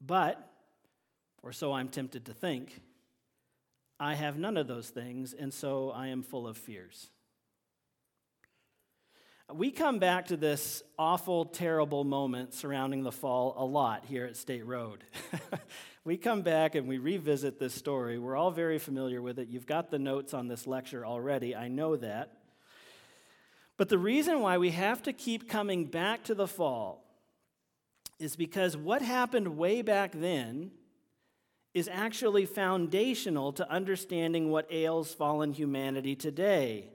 But, 0.00 0.50
or 1.42 1.52
so 1.52 1.74
I'm 1.74 1.90
tempted 1.90 2.24
to 2.24 2.32
think, 2.32 2.80
I 4.00 4.14
have 4.14 4.38
none 4.38 4.56
of 4.56 4.68
those 4.68 4.88
things, 4.88 5.34
and 5.34 5.52
so 5.52 5.90
I 5.90 6.06
am 6.06 6.22
full 6.22 6.48
of 6.48 6.56
fears. 6.56 7.10
We 9.54 9.70
come 9.70 10.00
back 10.00 10.26
to 10.26 10.36
this 10.36 10.82
awful, 10.98 11.44
terrible 11.44 12.02
moment 12.02 12.52
surrounding 12.52 13.04
the 13.04 13.12
fall 13.12 13.54
a 13.56 13.64
lot 13.64 14.04
here 14.04 14.24
at 14.24 14.36
State 14.36 14.66
Road. 14.66 15.04
we 16.04 16.16
come 16.16 16.42
back 16.42 16.74
and 16.74 16.88
we 16.88 16.98
revisit 16.98 17.60
this 17.60 17.72
story. 17.72 18.18
We're 18.18 18.34
all 18.34 18.50
very 18.50 18.80
familiar 18.80 19.22
with 19.22 19.38
it. 19.38 19.46
You've 19.46 19.66
got 19.66 19.92
the 19.92 20.00
notes 20.00 20.34
on 20.34 20.48
this 20.48 20.66
lecture 20.66 21.06
already, 21.06 21.54
I 21.54 21.68
know 21.68 21.94
that. 21.94 22.32
But 23.76 23.88
the 23.88 23.98
reason 23.98 24.40
why 24.40 24.58
we 24.58 24.70
have 24.70 25.04
to 25.04 25.12
keep 25.12 25.48
coming 25.48 25.84
back 25.84 26.24
to 26.24 26.34
the 26.34 26.48
fall 26.48 27.04
is 28.18 28.34
because 28.34 28.76
what 28.76 29.00
happened 29.00 29.56
way 29.56 29.80
back 29.80 30.10
then 30.12 30.72
is 31.72 31.88
actually 31.88 32.46
foundational 32.46 33.52
to 33.52 33.70
understanding 33.70 34.50
what 34.50 34.66
ails 34.72 35.14
fallen 35.14 35.52
humanity 35.52 36.16
today. 36.16 36.90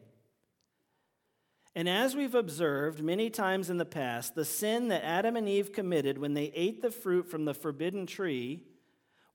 And 1.74 1.88
as 1.88 2.16
we've 2.16 2.36
observed 2.36 3.02
many 3.02 3.30
times 3.30 3.70
in 3.70 3.78
the 3.78 3.86
past, 3.86 4.36
the 4.36 4.44
sin 4.44 4.90
that 4.90 5.06
Adam 5.06 5.38
and 5.38 5.48
Eve 5.48 5.72
committed 5.72 6.18
when 6.18 6.34
they 6.34 6.52
ate 6.54 6.82
the 6.82 6.92
fruit 6.92 7.30
from 7.30 7.46
the 7.46 7.54
forbidden 7.54 8.06
tree 8.06 8.64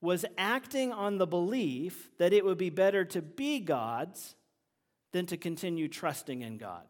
was 0.03 0.27
acting 0.37 0.93
on 0.93 1.17
the 1.17 1.27
belief 1.27 2.11
that 2.19 2.35
it 2.35 2.45
would 2.45 2.59
be 2.59 2.69
better 2.69 3.05
to 3.07 3.23
be 3.23 3.61
God's 3.61 4.35
than 5.13 5.25
to 5.27 5.39
continue 5.39 5.89
trusting 5.89 6.43
in 6.43 6.59
God. 6.59 6.85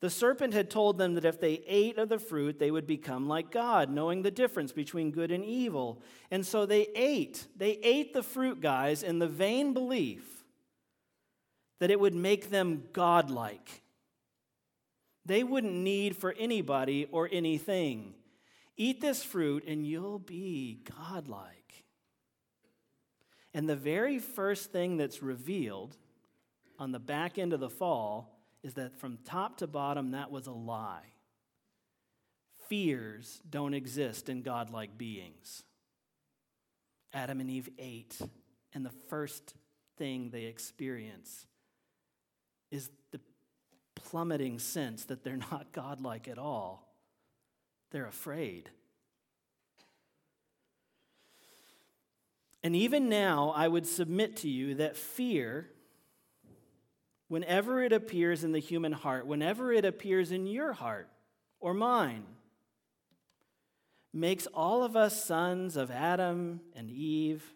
The 0.00 0.08
serpent 0.08 0.54
had 0.54 0.70
told 0.70 0.96
them 0.96 1.12
that 1.14 1.26
if 1.26 1.38
they 1.38 1.62
ate 1.66 1.98
of 1.98 2.08
the 2.08 2.18
fruit, 2.18 2.58
they 2.58 2.70
would 2.70 2.86
become 2.86 3.28
like 3.28 3.50
God, 3.50 3.90
knowing 3.90 4.22
the 4.22 4.30
difference 4.30 4.72
between 4.72 5.10
good 5.10 5.30
and 5.30 5.44
evil. 5.44 6.00
And 6.30 6.46
so 6.46 6.64
they 6.64 6.88
ate. 6.94 7.46
They 7.54 7.72
ate 7.82 8.14
the 8.14 8.22
fruit, 8.22 8.62
guys, 8.62 9.02
in 9.02 9.18
the 9.18 9.28
vain 9.28 9.74
belief 9.74 10.39
that 11.80 11.90
it 11.90 11.98
would 11.98 12.14
make 12.14 12.50
them 12.50 12.84
godlike. 12.92 13.82
They 15.26 15.42
wouldn't 15.42 15.74
need 15.74 16.16
for 16.16 16.34
anybody 16.38 17.06
or 17.10 17.28
anything. 17.30 18.14
Eat 18.76 19.00
this 19.00 19.22
fruit 19.22 19.64
and 19.66 19.86
you'll 19.86 20.18
be 20.18 20.82
godlike. 20.98 21.84
And 23.52 23.68
the 23.68 23.76
very 23.76 24.18
first 24.18 24.70
thing 24.70 24.96
that's 24.96 25.22
revealed 25.22 25.96
on 26.78 26.92
the 26.92 26.98
back 27.00 27.38
end 27.38 27.52
of 27.52 27.60
the 27.60 27.68
fall 27.68 28.38
is 28.62 28.74
that 28.74 28.98
from 28.98 29.18
top 29.24 29.56
to 29.58 29.66
bottom, 29.66 30.12
that 30.12 30.30
was 30.30 30.46
a 30.46 30.52
lie. 30.52 31.12
Fears 32.68 33.40
don't 33.48 33.74
exist 33.74 34.28
in 34.28 34.42
godlike 34.42 34.96
beings. 34.96 35.64
Adam 37.12 37.40
and 37.40 37.50
Eve 37.50 37.68
ate, 37.78 38.18
and 38.72 38.86
the 38.86 38.94
first 39.08 39.54
thing 39.98 40.30
they 40.30 40.44
experience 40.44 41.46
is 42.70 42.90
the 43.10 43.20
plummeting 43.94 44.58
sense 44.58 45.04
that 45.06 45.24
they're 45.24 45.36
not 45.36 45.72
godlike 45.72 46.28
at 46.28 46.38
all. 46.38 46.86
They're 47.90 48.06
afraid. 48.06 48.70
And 52.62 52.76
even 52.76 53.08
now, 53.08 53.52
I 53.56 53.68
would 53.68 53.86
submit 53.86 54.36
to 54.38 54.48
you 54.48 54.74
that 54.76 54.96
fear 54.96 55.70
whenever 57.28 57.82
it 57.82 57.92
appears 57.92 58.44
in 58.44 58.52
the 58.52 58.58
human 58.58 58.92
heart, 58.92 59.26
whenever 59.26 59.72
it 59.72 59.84
appears 59.84 60.32
in 60.32 60.46
your 60.46 60.72
heart 60.72 61.08
or 61.60 61.72
mine, 61.72 62.24
makes 64.12 64.46
all 64.48 64.82
of 64.82 64.96
us 64.96 65.24
sons 65.24 65.76
of 65.76 65.90
Adam 65.90 66.60
and 66.74 66.90
Eve, 66.90 67.54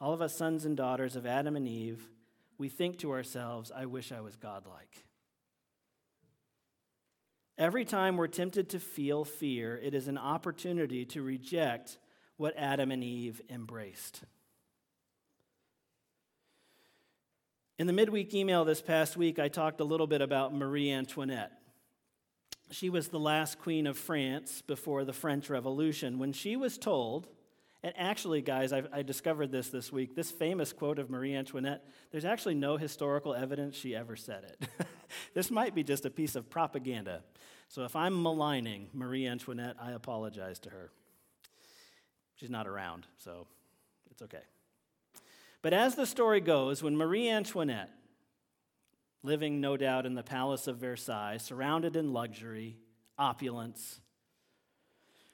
all 0.00 0.12
of 0.12 0.20
us 0.20 0.34
sons 0.34 0.64
and 0.64 0.76
daughters 0.76 1.16
of 1.16 1.24
Adam 1.24 1.56
and 1.56 1.68
Eve, 1.68 2.08
we 2.60 2.68
think 2.68 2.98
to 2.98 3.10
ourselves, 3.12 3.72
I 3.74 3.86
wish 3.86 4.12
I 4.12 4.20
was 4.20 4.36
godlike. 4.36 5.04
Every 7.56 7.86
time 7.86 8.18
we're 8.18 8.26
tempted 8.26 8.68
to 8.70 8.78
feel 8.78 9.24
fear, 9.24 9.78
it 9.78 9.94
is 9.94 10.08
an 10.08 10.18
opportunity 10.18 11.06
to 11.06 11.22
reject 11.22 11.96
what 12.36 12.52
Adam 12.58 12.90
and 12.90 13.02
Eve 13.02 13.40
embraced. 13.48 14.24
In 17.78 17.86
the 17.86 17.94
midweek 17.94 18.34
email 18.34 18.66
this 18.66 18.82
past 18.82 19.16
week, 19.16 19.38
I 19.38 19.48
talked 19.48 19.80
a 19.80 19.84
little 19.84 20.06
bit 20.06 20.20
about 20.20 20.54
Marie 20.54 20.92
Antoinette. 20.92 21.52
She 22.70 22.90
was 22.90 23.08
the 23.08 23.18
last 23.18 23.58
queen 23.58 23.86
of 23.86 23.96
France 23.96 24.60
before 24.60 25.06
the 25.06 25.14
French 25.14 25.48
Revolution. 25.48 26.18
When 26.18 26.34
she 26.34 26.56
was 26.56 26.76
told, 26.76 27.26
and 27.82 27.94
actually, 27.96 28.42
guys, 28.42 28.72
I've, 28.72 28.88
i 28.92 29.02
discovered 29.02 29.50
this 29.50 29.68
this 29.68 29.90
week, 29.90 30.14
this 30.14 30.30
famous 30.30 30.72
quote 30.72 30.98
of 30.98 31.08
Marie 31.08 31.34
Antoinette, 31.34 31.84
there's 32.10 32.26
actually 32.26 32.54
no 32.54 32.76
historical 32.76 33.34
evidence 33.34 33.74
she 33.74 33.96
ever 33.96 34.16
said 34.16 34.44
it. 34.44 34.68
this 35.34 35.50
might 35.50 35.74
be 35.74 35.82
just 35.82 36.04
a 36.04 36.10
piece 36.10 36.36
of 36.36 36.50
propaganda. 36.50 37.22
So 37.68 37.84
if 37.84 37.96
I'm 37.96 38.22
maligning 38.22 38.88
Marie 38.92 39.26
Antoinette, 39.26 39.76
I 39.80 39.92
apologize 39.92 40.58
to 40.60 40.70
her. 40.70 40.90
She's 42.36 42.50
not 42.50 42.66
around, 42.66 43.06
so 43.16 43.46
it's 44.10 44.22
okay. 44.22 44.42
But 45.62 45.72
as 45.72 45.94
the 45.94 46.06
story 46.06 46.40
goes, 46.40 46.82
when 46.82 46.96
Marie 46.96 47.28
Antoinette, 47.28 47.90
living 49.22 49.60
no 49.60 49.76
doubt 49.76 50.04
in 50.04 50.14
the 50.14 50.22
palace 50.22 50.66
of 50.66 50.78
Versailles, 50.78 51.38
surrounded 51.38 51.96
in 51.96 52.12
luxury, 52.12 52.76
opulence, 53.18 54.00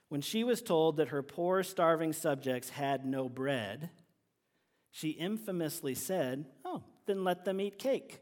when 0.08 0.20
she 0.20 0.44
was 0.44 0.62
told 0.62 0.96
that 0.96 1.08
her 1.08 1.22
poor, 1.22 1.62
starving 1.62 2.12
subjects 2.12 2.70
had 2.70 3.04
no 3.04 3.28
bread, 3.28 3.90
she 4.90 5.10
infamously 5.10 5.94
said, 5.94 6.46
Oh, 6.64 6.82
then 7.06 7.24
let 7.24 7.44
them 7.44 7.60
eat 7.60 7.78
cake. 7.78 8.20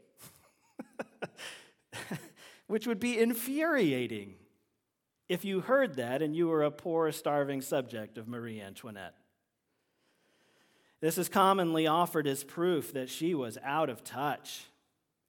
Which 2.67 2.87
would 2.87 2.99
be 2.99 3.17
infuriating 3.17 4.35
if 5.29 5.45
you 5.45 5.61
heard 5.61 5.95
that 5.95 6.21
and 6.21 6.35
you 6.35 6.47
were 6.47 6.63
a 6.63 6.71
poor, 6.71 7.11
starving 7.11 7.61
subject 7.61 8.17
of 8.17 8.27
Marie 8.27 8.61
Antoinette. 8.61 9.15
This 11.01 11.17
is 11.17 11.29
commonly 11.29 11.87
offered 11.87 12.27
as 12.27 12.43
proof 12.43 12.93
that 12.93 13.09
she 13.09 13.35
was 13.35 13.57
out 13.63 13.89
of 13.89 14.03
touch. 14.03 14.65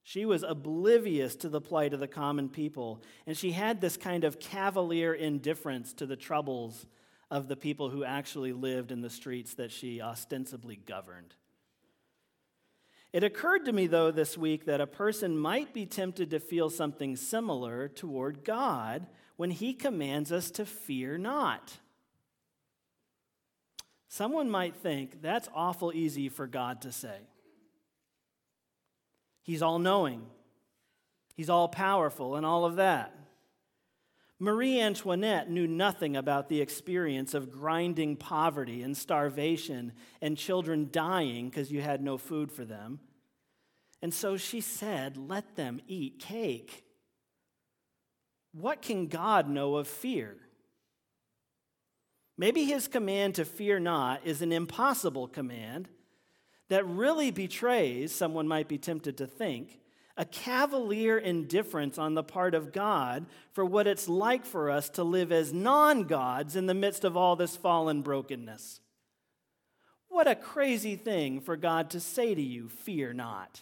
She 0.08 0.24
was 0.24 0.44
oblivious 0.44 1.34
to 1.34 1.48
the 1.48 1.60
plight 1.60 1.92
of 1.92 1.98
the 1.98 2.06
common 2.06 2.48
people, 2.48 3.02
and 3.26 3.36
she 3.36 3.50
had 3.50 3.80
this 3.80 3.96
kind 3.96 4.22
of 4.22 4.38
cavalier 4.38 5.12
indifference 5.12 5.92
to 5.94 6.06
the 6.06 6.14
troubles 6.14 6.86
of 7.28 7.48
the 7.48 7.56
people 7.56 7.90
who 7.90 8.04
actually 8.04 8.52
lived 8.52 8.92
in 8.92 9.00
the 9.00 9.10
streets 9.10 9.54
that 9.54 9.72
she 9.72 10.00
ostensibly 10.00 10.76
governed. 10.76 11.34
It 13.12 13.24
occurred 13.24 13.64
to 13.64 13.72
me, 13.72 13.88
though, 13.88 14.12
this 14.12 14.38
week 14.38 14.66
that 14.66 14.80
a 14.80 14.86
person 14.86 15.36
might 15.36 15.74
be 15.74 15.86
tempted 15.86 16.30
to 16.30 16.38
feel 16.38 16.70
something 16.70 17.16
similar 17.16 17.88
toward 17.88 18.44
God 18.44 19.08
when 19.34 19.50
he 19.50 19.74
commands 19.74 20.30
us 20.30 20.52
to 20.52 20.64
fear 20.64 21.18
not. 21.18 21.78
Someone 24.06 24.48
might 24.48 24.76
think 24.76 25.20
that's 25.20 25.48
awful 25.52 25.92
easy 25.92 26.28
for 26.28 26.46
God 26.46 26.82
to 26.82 26.92
say. 26.92 27.22
He's 29.46 29.62
all 29.62 29.78
knowing, 29.78 30.26
He's 31.36 31.48
all 31.48 31.68
powerful, 31.68 32.34
and 32.34 32.44
all 32.44 32.64
of 32.64 32.76
that. 32.76 33.14
Marie 34.38 34.80
Antoinette 34.80 35.50
knew 35.50 35.66
nothing 35.66 36.16
about 36.16 36.48
the 36.48 36.60
experience 36.60 37.32
of 37.32 37.50
grinding 37.50 38.16
poverty 38.16 38.82
and 38.82 38.96
starvation 38.96 39.92
and 40.20 40.36
children 40.36 40.88
dying 40.90 41.48
because 41.48 41.70
you 41.70 41.80
had 41.80 42.02
no 42.02 42.18
food 42.18 42.50
for 42.50 42.64
them. 42.64 43.00
And 44.02 44.12
so 44.12 44.36
she 44.36 44.60
said, 44.60 45.16
Let 45.16 45.56
them 45.56 45.80
eat 45.86 46.18
cake. 46.18 46.84
What 48.52 48.82
can 48.82 49.06
God 49.06 49.48
know 49.48 49.76
of 49.76 49.86
fear? 49.86 50.36
Maybe 52.36 52.64
his 52.64 52.88
command 52.88 53.36
to 53.36 53.44
fear 53.44 53.78
not 53.78 54.26
is 54.26 54.42
an 54.42 54.52
impossible 54.52 55.28
command 55.28 55.88
that 56.68 56.86
really 56.86 57.30
betrays, 57.30 58.12
someone 58.12 58.48
might 58.48 58.68
be 58.68 58.78
tempted 58.78 59.18
to 59.18 59.26
think, 59.26 59.80
a 60.16 60.24
cavalier 60.24 61.18
indifference 61.18 61.98
on 61.98 62.14
the 62.14 62.22
part 62.22 62.54
of 62.54 62.72
God 62.72 63.26
for 63.52 63.64
what 63.64 63.86
it's 63.86 64.08
like 64.08 64.46
for 64.46 64.70
us 64.70 64.88
to 64.90 65.04
live 65.04 65.30
as 65.30 65.52
non 65.52 66.04
gods 66.04 66.56
in 66.56 66.66
the 66.66 66.74
midst 66.74 67.04
of 67.04 67.16
all 67.16 67.36
this 67.36 67.56
fallen 67.56 68.02
brokenness. 68.02 68.80
What 70.08 70.26
a 70.26 70.34
crazy 70.34 70.96
thing 70.96 71.40
for 71.40 71.56
God 71.56 71.90
to 71.90 72.00
say 72.00 72.34
to 72.34 72.42
you, 72.42 72.68
fear 72.68 73.12
not. 73.12 73.60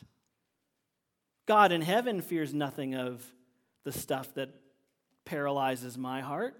God 1.46 1.72
in 1.72 1.82
heaven 1.82 2.22
fears 2.22 2.54
nothing 2.54 2.94
of 2.94 3.24
the 3.82 3.92
stuff 3.92 4.32
that 4.34 4.50
paralyzes 5.24 5.98
my 5.98 6.20
heart. 6.20 6.54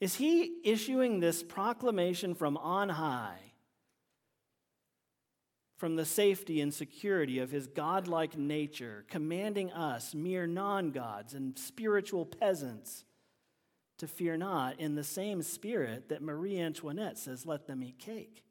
Is 0.00 0.14
he 0.14 0.60
issuing 0.64 1.20
this 1.20 1.42
proclamation 1.42 2.34
from 2.34 2.56
on 2.56 2.88
high, 2.88 3.47
from 5.78 5.94
the 5.94 6.04
safety 6.04 6.60
and 6.60 6.74
security 6.74 7.38
of 7.38 7.52
his 7.52 7.68
godlike 7.68 8.36
nature, 8.36 9.04
commanding 9.08 9.72
us, 9.72 10.12
mere 10.12 10.46
non 10.46 10.90
gods 10.90 11.34
and 11.34 11.56
spiritual 11.56 12.26
peasants, 12.26 13.04
to 13.98 14.08
fear 14.08 14.36
not 14.36 14.78
in 14.80 14.96
the 14.96 15.04
same 15.04 15.40
spirit 15.40 16.08
that 16.08 16.20
Marie 16.20 16.58
Antoinette 16.58 17.16
says, 17.16 17.46
let 17.46 17.68
them 17.68 17.82
eat 17.82 17.98
cake? 17.98 18.44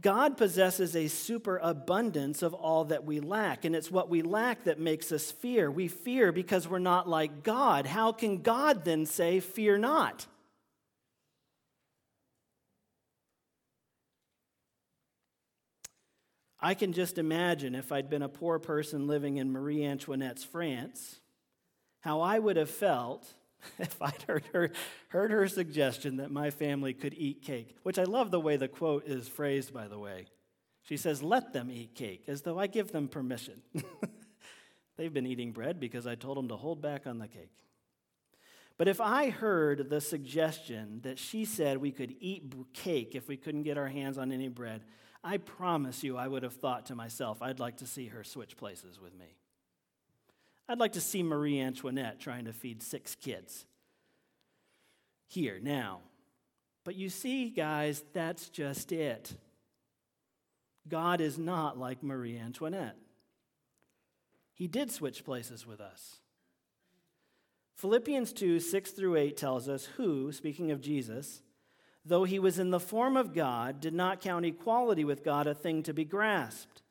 God 0.00 0.38
possesses 0.38 0.96
a 0.96 1.08
superabundance 1.08 2.42
of 2.42 2.54
all 2.54 2.86
that 2.86 3.04
we 3.04 3.20
lack, 3.20 3.66
and 3.66 3.76
it's 3.76 3.90
what 3.90 4.08
we 4.08 4.22
lack 4.22 4.64
that 4.64 4.80
makes 4.80 5.12
us 5.12 5.30
fear. 5.30 5.70
We 5.70 5.88
fear 5.88 6.32
because 6.32 6.66
we're 6.66 6.78
not 6.78 7.06
like 7.06 7.42
God. 7.42 7.84
How 7.84 8.12
can 8.12 8.40
God 8.40 8.86
then 8.86 9.04
say, 9.04 9.40
Fear 9.40 9.78
not? 9.78 10.26
I 16.60 16.74
can 16.74 16.92
just 16.92 17.18
imagine 17.18 17.74
if 17.74 17.90
I'd 17.90 18.10
been 18.10 18.22
a 18.22 18.28
poor 18.28 18.58
person 18.58 19.06
living 19.06 19.38
in 19.38 19.50
Marie 19.50 19.84
Antoinette's 19.84 20.44
France, 20.44 21.20
how 22.00 22.20
I 22.20 22.38
would 22.38 22.56
have 22.56 22.70
felt 22.70 23.26
if 23.78 24.00
I'd 24.00 24.22
heard 24.22 24.44
her, 24.52 24.70
heard 25.08 25.30
her 25.30 25.48
suggestion 25.48 26.16
that 26.16 26.30
my 26.30 26.50
family 26.50 26.94
could 26.94 27.14
eat 27.14 27.42
cake, 27.42 27.76
which 27.82 27.98
I 27.98 28.04
love 28.04 28.30
the 28.30 28.40
way 28.40 28.56
the 28.56 28.68
quote 28.68 29.06
is 29.06 29.28
phrased, 29.28 29.72
by 29.72 29.88
the 29.88 29.98
way. 29.98 30.26
She 30.82 30.96
says, 30.96 31.22
Let 31.22 31.52
them 31.52 31.70
eat 31.70 31.94
cake, 31.94 32.24
as 32.26 32.42
though 32.42 32.58
I 32.58 32.66
give 32.66 32.92
them 32.92 33.08
permission. 33.08 33.62
They've 34.96 35.12
been 35.12 35.26
eating 35.26 35.52
bread 35.52 35.80
because 35.80 36.06
I 36.06 36.14
told 36.14 36.36
them 36.36 36.48
to 36.48 36.56
hold 36.56 36.82
back 36.82 37.06
on 37.06 37.18
the 37.18 37.28
cake. 37.28 37.52
But 38.80 38.88
if 38.88 38.98
I 38.98 39.28
heard 39.28 39.90
the 39.90 40.00
suggestion 40.00 41.00
that 41.02 41.18
she 41.18 41.44
said 41.44 41.76
we 41.76 41.92
could 41.92 42.14
eat 42.18 42.54
cake 42.72 43.14
if 43.14 43.28
we 43.28 43.36
couldn't 43.36 43.64
get 43.64 43.76
our 43.76 43.88
hands 43.88 44.16
on 44.16 44.32
any 44.32 44.48
bread, 44.48 44.84
I 45.22 45.36
promise 45.36 46.02
you 46.02 46.16
I 46.16 46.26
would 46.26 46.44
have 46.44 46.54
thought 46.54 46.86
to 46.86 46.94
myself, 46.94 47.42
I'd 47.42 47.60
like 47.60 47.76
to 47.76 47.86
see 47.86 48.06
her 48.06 48.24
switch 48.24 48.56
places 48.56 48.98
with 48.98 49.14
me. 49.14 49.36
I'd 50.66 50.78
like 50.78 50.92
to 50.92 51.00
see 51.02 51.22
Marie 51.22 51.60
Antoinette 51.60 52.20
trying 52.20 52.46
to 52.46 52.54
feed 52.54 52.82
six 52.82 53.14
kids. 53.14 53.66
Here, 55.28 55.60
now. 55.62 56.00
But 56.82 56.96
you 56.96 57.10
see, 57.10 57.50
guys, 57.50 58.02
that's 58.14 58.48
just 58.48 58.92
it. 58.92 59.36
God 60.88 61.20
is 61.20 61.36
not 61.36 61.78
like 61.78 62.02
Marie 62.02 62.38
Antoinette. 62.38 62.96
He 64.54 64.68
did 64.68 64.90
switch 64.90 65.22
places 65.22 65.66
with 65.66 65.82
us. 65.82 66.20
Philippians 67.80 68.32
2 68.32 68.60
6 68.60 68.90
through 68.92 69.16
8 69.16 69.36
tells 69.36 69.68
us 69.68 69.86
who, 69.96 70.32
speaking 70.32 70.70
of 70.70 70.80
Jesus, 70.80 71.42
though 72.04 72.24
he 72.24 72.38
was 72.38 72.58
in 72.58 72.70
the 72.70 72.80
form 72.80 73.16
of 73.16 73.34
God, 73.34 73.80
did 73.80 73.94
not 73.94 74.20
count 74.20 74.46
equality 74.46 75.04
with 75.04 75.24
God 75.24 75.46
a 75.46 75.54
thing 75.54 75.82
to 75.84 75.94
be 75.94 76.04
grasped 76.04 76.82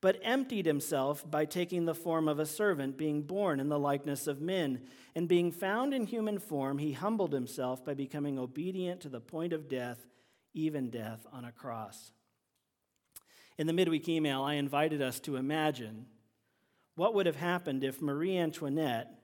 but 0.00 0.20
emptied 0.22 0.66
himself 0.66 1.28
by 1.28 1.44
taking 1.44 1.84
the 1.84 1.94
form 1.94 2.28
of 2.28 2.38
a 2.38 2.46
servant, 2.46 2.96
being 2.96 3.22
born 3.22 3.58
in 3.58 3.68
the 3.68 3.78
likeness 3.78 4.26
of 4.26 4.40
men. 4.40 4.80
And 5.14 5.28
being 5.28 5.50
found 5.50 5.92
in 5.92 6.06
human 6.06 6.38
form, 6.38 6.78
he 6.78 6.92
humbled 6.92 7.32
himself 7.32 7.84
by 7.84 7.94
becoming 7.94 8.38
obedient 8.38 9.00
to 9.00 9.08
the 9.08 9.20
point 9.20 9.52
of 9.52 9.68
death, 9.68 10.06
even 10.54 10.90
death 10.90 11.26
on 11.32 11.44
a 11.44 11.52
cross. 11.52 12.12
In 13.56 13.66
the 13.66 13.72
midweek 13.72 14.08
email, 14.08 14.42
I 14.42 14.54
invited 14.54 15.02
us 15.02 15.18
to 15.20 15.34
imagine 15.34 16.06
what 16.94 17.14
would 17.14 17.26
have 17.26 17.36
happened 17.36 17.82
if 17.82 18.00
Marie 18.00 18.36
Antoinette, 18.36 19.17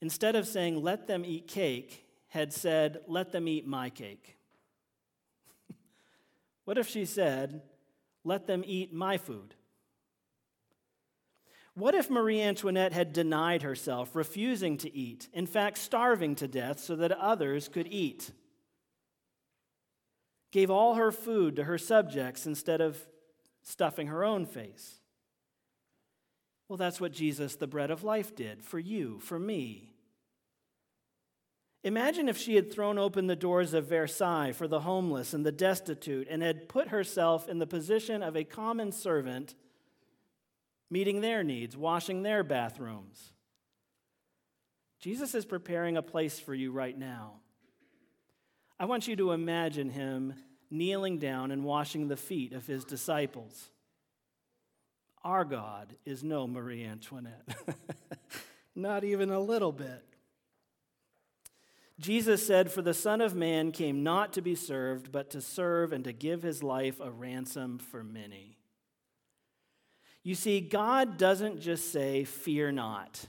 instead 0.00 0.36
of 0.36 0.46
saying, 0.46 0.82
let 0.82 1.06
them 1.06 1.24
eat 1.24 1.48
cake, 1.48 2.06
had 2.28 2.52
said, 2.52 2.98
let 3.06 3.32
them 3.32 3.48
eat 3.48 3.66
my 3.66 3.90
cake. 3.90 4.36
what 6.64 6.78
if 6.78 6.88
she 6.88 7.04
said, 7.04 7.62
let 8.24 8.46
them 8.46 8.62
eat 8.66 8.92
my 8.92 9.16
food? 9.16 9.54
What 11.74 11.94
if 11.94 12.10
Marie 12.10 12.42
Antoinette 12.42 12.92
had 12.92 13.12
denied 13.12 13.62
herself, 13.62 14.14
refusing 14.14 14.76
to 14.78 14.94
eat, 14.94 15.28
in 15.32 15.46
fact, 15.46 15.78
starving 15.78 16.34
to 16.36 16.48
death 16.48 16.80
so 16.80 16.96
that 16.96 17.12
others 17.12 17.68
could 17.68 17.86
eat? 17.86 18.32
Gave 20.50 20.70
all 20.70 20.94
her 20.94 21.12
food 21.12 21.56
to 21.56 21.64
her 21.64 21.78
subjects 21.78 22.44
instead 22.44 22.80
of 22.80 22.98
stuffing 23.62 24.08
her 24.08 24.24
own 24.24 24.46
face. 24.46 25.00
Well, 26.68 26.76
that's 26.76 27.00
what 27.00 27.12
Jesus, 27.12 27.56
the 27.56 27.66
bread 27.66 27.90
of 27.90 28.04
life, 28.04 28.34
did 28.34 28.62
for 28.62 28.78
you, 28.78 29.18
for 29.20 29.38
me. 29.38 29.89
Imagine 31.82 32.28
if 32.28 32.36
she 32.36 32.56
had 32.56 32.70
thrown 32.70 32.98
open 32.98 33.26
the 33.26 33.36
doors 33.36 33.72
of 33.72 33.86
Versailles 33.86 34.52
for 34.52 34.68
the 34.68 34.80
homeless 34.80 35.32
and 35.32 35.46
the 35.46 35.52
destitute 35.52 36.28
and 36.28 36.42
had 36.42 36.68
put 36.68 36.88
herself 36.88 37.48
in 37.48 37.58
the 37.58 37.66
position 37.66 38.22
of 38.22 38.36
a 38.36 38.44
common 38.44 38.92
servant 38.92 39.54
meeting 40.90 41.20
their 41.20 41.42
needs, 41.42 41.76
washing 41.76 42.22
their 42.22 42.44
bathrooms. 42.44 43.32
Jesus 44.98 45.34
is 45.34 45.46
preparing 45.46 45.96
a 45.96 46.02
place 46.02 46.38
for 46.38 46.54
you 46.54 46.70
right 46.70 46.98
now. 46.98 47.34
I 48.78 48.84
want 48.84 49.08
you 49.08 49.16
to 49.16 49.32
imagine 49.32 49.88
him 49.88 50.34
kneeling 50.70 51.18
down 51.18 51.50
and 51.50 51.64
washing 51.64 52.08
the 52.08 52.16
feet 52.16 52.52
of 52.52 52.66
his 52.66 52.84
disciples. 52.84 53.70
Our 55.24 55.44
God 55.44 55.94
is 56.04 56.22
no 56.22 56.46
Marie 56.46 56.84
Antoinette. 56.84 57.48
Not 58.74 59.04
even 59.04 59.30
a 59.30 59.40
little 59.40 59.72
bit. 59.72 60.04
Jesus 62.00 62.46
said, 62.46 62.72
For 62.72 62.80
the 62.80 62.94
Son 62.94 63.20
of 63.20 63.34
Man 63.34 63.72
came 63.72 64.02
not 64.02 64.32
to 64.32 64.40
be 64.40 64.54
served, 64.54 65.12
but 65.12 65.30
to 65.30 65.40
serve 65.42 65.92
and 65.92 66.02
to 66.04 66.12
give 66.12 66.42
his 66.42 66.62
life 66.62 66.98
a 66.98 67.10
ransom 67.10 67.78
for 67.78 68.02
many. 68.02 68.56
You 70.22 70.34
see, 70.34 70.60
God 70.60 71.18
doesn't 71.18 71.60
just 71.60 71.92
say, 71.92 72.24
Fear 72.24 72.72
not. 72.72 73.26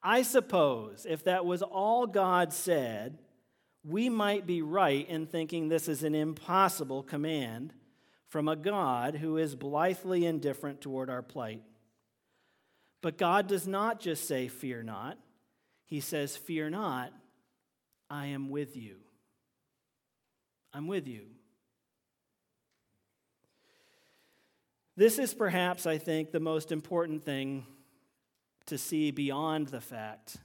I 0.00 0.22
suppose 0.22 1.06
if 1.08 1.24
that 1.24 1.44
was 1.44 1.62
all 1.62 2.06
God 2.06 2.52
said, 2.52 3.18
we 3.84 4.08
might 4.08 4.46
be 4.46 4.62
right 4.62 5.08
in 5.08 5.26
thinking 5.26 5.68
this 5.68 5.88
is 5.88 6.04
an 6.04 6.14
impossible 6.14 7.02
command 7.02 7.72
from 8.28 8.48
a 8.48 8.56
God 8.56 9.16
who 9.16 9.36
is 9.36 9.54
blithely 9.54 10.24
indifferent 10.24 10.80
toward 10.80 11.10
our 11.10 11.22
plight. 11.22 11.62
But 13.00 13.18
God 13.18 13.48
does 13.48 13.66
not 13.66 14.00
just 14.00 14.26
say, 14.28 14.46
Fear 14.46 14.84
not. 14.84 15.18
He 15.84 16.00
says, 16.00 16.36
Fear 16.36 16.70
not, 16.70 17.12
I 18.12 18.26
am 18.26 18.50
with 18.50 18.76
you. 18.76 18.96
I'm 20.74 20.86
with 20.86 21.08
you. 21.08 21.28
This 24.98 25.18
is 25.18 25.32
perhaps, 25.32 25.86
I 25.86 25.96
think, 25.96 26.30
the 26.30 26.38
most 26.38 26.72
important 26.72 27.24
thing 27.24 27.66
to 28.66 28.76
see 28.76 29.12
beyond 29.12 29.68
the 29.68 29.80
fact 29.80 30.36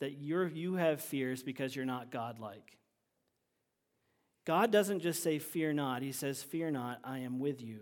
that 0.00 0.18
you're, 0.18 0.48
you 0.48 0.74
have 0.74 1.00
fears 1.00 1.42
because 1.42 1.74
you're 1.74 1.86
not 1.86 2.10
godlike. 2.10 2.76
God 4.44 4.70
doesn't 4.70 5.00
just 5.00 5.22
say, 5.22 5.38
Fear 5.38 5.72
not. 5.72 6.02
He 6.02 6.12
says, 6.12 6.42
Fear 6.42 6.72
not, 6.72 7.00
I 7.04 7.20
am 7.20 7.38
with 7.38 7.62
you. 7.62 7.80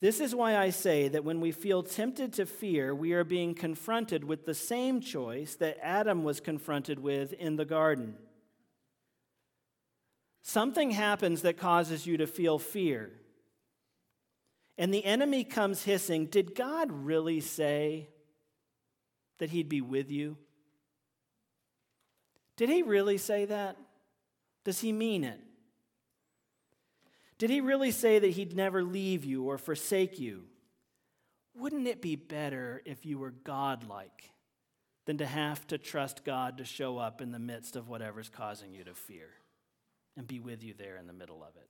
This 0.00 0.20
is 0.20 0.34
why 0.34 0.56
I 0.56 0.70
say 0.70 1.08
that 1.08 1.24
when 1.24 1.40
we 1.40 1.50
feel 1.50 1.82
tempted 1.82 2.32
to 2.34 2.46
fear, 2.46 2.94
we 2.94 3.14
are 3.14 3.24
being 3.24 3.54
confronted 3.54 4.22
with 4.22 4.46
the 4.46 4.54
same 4.54 5.00
choice 5.00 5.56
that 5.56 5.78
Adam 5.82 6.22
was 6.22 6.38
confronted 6.40 7.00
with 7.00 7.32
in 7.32 7.56
the 7.56 7.64
garden. 7.64 8.14
Something 10.42 10.92
happens 10.92 11.42
that 11.42 11.58
causes 11.58 12.06
you 12.06 12.16
to 12.18 12.26
feel 12.28 12.60
fear. 12.60 13.10
And 14.78 14.94
the 14.94 15.04
enemy 15.04 15.42
comes 15.42 15.82
hissing, 15.82 16.26
Did 16.26 16.54
God 16.54 16.92
really 16.92 17.40
say 17.40 18.08
that 19.38 19.50
he'd 19.50 19.68
be 19.68 19.80
with 19.80 20.10
you? 20.12 20.36
Did 22.56 22.68
he 22.68 22.82
really 22.82 23.18
say 23.18 23.44
that? 23.46 23.76
Does 24.64 24.80
he 24.80 24.92
mean 24.92 25.24
it? 25.24 25.40
Did 27.38 27.50
he 27.50 27.60
really 27.60 27.92
say 27.92 28.18
that 28.18 28.30
he'd 28.30 28.56
never 28.56 28.82
leave 28.82 29.24
you 29.24 29.44
or 29.44 29.58
forsake 29.58 30.18
you? 30.18 30.44
Wouldn't 31.56 31.86
it 31.86 32.02
be 32.02 32.16
better 32.16 32.82
if 32.84 33.06
you 33.06 33.18
were 33.18 33.30
godlike 33.30 34.30
than 35.06 35.18
to 35.18 35.26
have 35.26 35.66
to 35.68 35.78
trust 35.78 36.24
God 36.24 36.58
to 36.58 36.64
show 36.64 36.98
up 36.98 37.20
in 37.20 37.32
the 37.32 37.38
midst 37.38 37.76
of 37.76 37.88
whatever's 37.88 38.28
causing 38.28 38.74
you 38.74 38.84
to 38.84 38.94
fear 38.94 39.28
and 40.16 40.26
be 40.26 40.40
with 40.40 40.62
you 40.62 40.74
there 40.76 40.96
in 40.96 41.06
the 41.06 41.12
middle 41.12 41.42
of 41.42 41.56
it? 41.56 41.68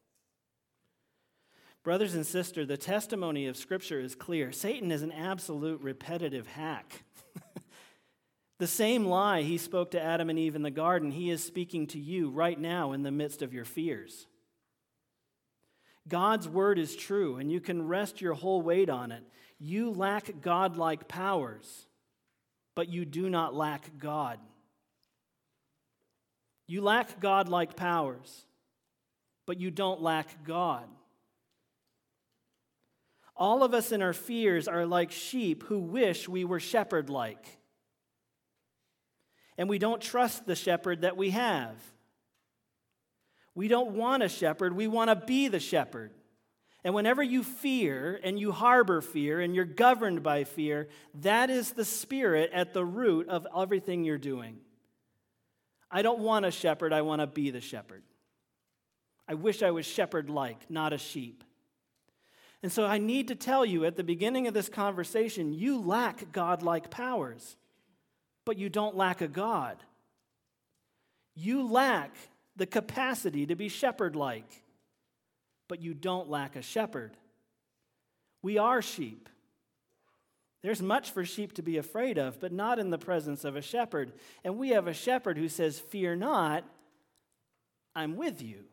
Brothers 1.85 2.15
and 2.15 2.27
sisters, 2.27 2.67
the 2.67 2.77
testimony 2.77 3.47
of 3.47 3.57
Scripture 3.57 4.01
is 4.01 4.15
clear. 4.15 4.53
Satan 4.53 4.91
is 4.91 5.03
an 5.03 5.13
absolute 5.13 5.81
repetitive 5.81 6.47
hack. 6.47 7.05
the 8.59 8.67
same 8.67 9.07
lie 9.07 9.43
he 9.43 9.57
spoke 9.57 9.93
to 9.93 10.03
Adam 10.03 10.29
and 10.29 10.39
Eve 10.39 10.57
in 10.57 10.63
the 10.63 10.71
garden, 10.71 11.11
he 11.11 11.31
is 11.31 11.43
speaking 11.43 11.87
to 11.89 11.99
you 11.99 12.31
right 12.31 12.59
now 12.59 12.93
in 12.93 13.05
the 13.05 13.11
midst 13.11 13.43
of 13.43 13.55
your 13.55 13.65
fears. 13.65 14.27
God's 16.09 16.49
word 16.49 16.79
is 16.79 16.97
true, 16.97 17.37
and 17.37 17.51
you 17.51 17.61
can 17.61 17.87
rest 17.87 18.21
your 18.21 18.35
whole 18.35 18.63
weight 18.63 18.89
on 18.89 19.13
it. 19.13 19.23
You 19.59 19.91
lack 19.91 20.41
godlike 20.41 21.09
powers, 21.09 21.87
but 22.75 22.89
you 22.89 23.05
do 23.05 23.29
not 23.29 23.55
lack 23.55 23.99
God. 23.99 24.39
You 26.67 26.83
lack 26.83 27.21
godlike 27.21 27.77
powers, 27.77 28.47
but 29.47 29.59
you 29.59 29.71
don't 29.71 30.01
lack 30.01 30.45
God. 30.45 30.85
All 33.37 33.63
of 33.63 33.73
us 33.73 33.93
in 33.93 34.03
our 34.03 34.13
fears 34.13 34.69
are 34.69 34.85
like 34.85 35.13
sheep 35.13 35.63
who 35.65 35.79
wish 35.79 36.29
we 36.29 36.45
were 36.45 36.61
shepherd 36.61 37.09
like. 37.09 37.47
And 39.57 39.69
we 39.69 39.79
don't 39.79 40.03
trust 40.03 40.47
the 40.47 40.57
shepherd 40.57 41.03
that 41.03 41.17
we 41.17 41.31
have. 41.31 41.77
We 43.59 43.67
don't 43.67 43.97
want 43.97 44.23
a 44.23 44.29
shepherd, 44.29 44.73
we 44.73 44.87
want 44.87 45.11
to 45.11 45.17
be 45.17 45.49
the 45.49 45.59
shepherd. 45.59 46.13
And 46.85 46.95
whenever 46.95 47.25
you 47.25 47.43
fear 47.43 48.21
and 48.23 48.39
you 48.39 48.53
harbor 48.53 49.01
fear 49.01 49.41
and 49.41 49.53
you're 49.53 49.65
governed 49.65 50.23
by 50.23 50.45
fear, 50.45 50.87
that 51.23 51.51
is 51.51 51.73
the 51.73 51.85
spirit 51.85 52.53
at 52.55 52.73
the 52.73 52.85
root 52.85 53.29
of 53.29 53.49
everything 53.59 54.05
you're 54.05 54.17
doing. 54.17 54.59
I 55.91 56.03
don't 56.03 56.21
want 56.21 56.47
a 56.47 56.53
shepherd, 56.53 56.93
I 56.93 57.03
want 57.03 57.21
to 57.21 57.27
be 57.27 57.51
the 57.51 57.61
shepherd. 57.61 58.05
I 59.27 59.35
wish 59.35 59.61
I 59.65 59.73
was 59.73 59.85
shepherd 59.85 60.31
like, 60.31 60.71
not 60.71 60.93
a 60.93 60.99
sheep. 60.99 61.43
And 62.63 62.71
so 62.71 62.87
I 62.87 62.99
need 62.99 63.27
to 63.27 63.35
tell 63.35 63.67
you 63.67 63.85
at 63.87 63.97
the 63.97 64.05
beginning 64.05 64.47
of 64.47 64.55
this 64.55 64.69
conversation 64.69 65.53
you 65.53 65.81
lack 65.81 66.31
godlike 66.31 66.91
powers, 66.91 67.57
but 68.45 68.57
you 68.57 68.69
don't 68.69 68.97
lack 68.97 69.21
a 69.21 69.27
God. 69.27 69.79
You 71.35 71.69
lack 71.69 72.15
the 72.59 72.67
capacity 72.67 73.47
to 73.47 73.55
be 73.55 73.69
shepherd 73.69 74.15
like, 74.15 74.63
but 75.69 75.81
you 75.81 75.95
don't 75.95 76.29
lack 76.29 76.57
a 76.57 76.63
shepherd. 76.63 77.17
We 78.43 78.59
are 78.59 78.83
sheep. 78.83 79.29
There's 80.63 80.83
much 80.83 81.13
for 81.13 81.25
sheep 81.25 81.55
to 81.55 81.63
be 81.63 81.79
afraid 81.79 82.19
of, 82.19 82.41
but 82.41 82.53
not 82.53 82.81
in 82.81 82.91
the 82.91 82.99
presence 82.99 83.45
of 83.45 83.55
a 83.55 83.63
shepherd. 83.63 84.13
And 84.45 84.59
we 84.59 84.71
have 84.71 84.89
a 84.89 84.93
shepherd 84.93 85.39
who 85.39 85.49
says, 85.49 85.79
Fear 85.79 86.17
not, 86.17 86.65
I'm 87.95 88.17
with 88.17 88.43
you. 88.43 88.65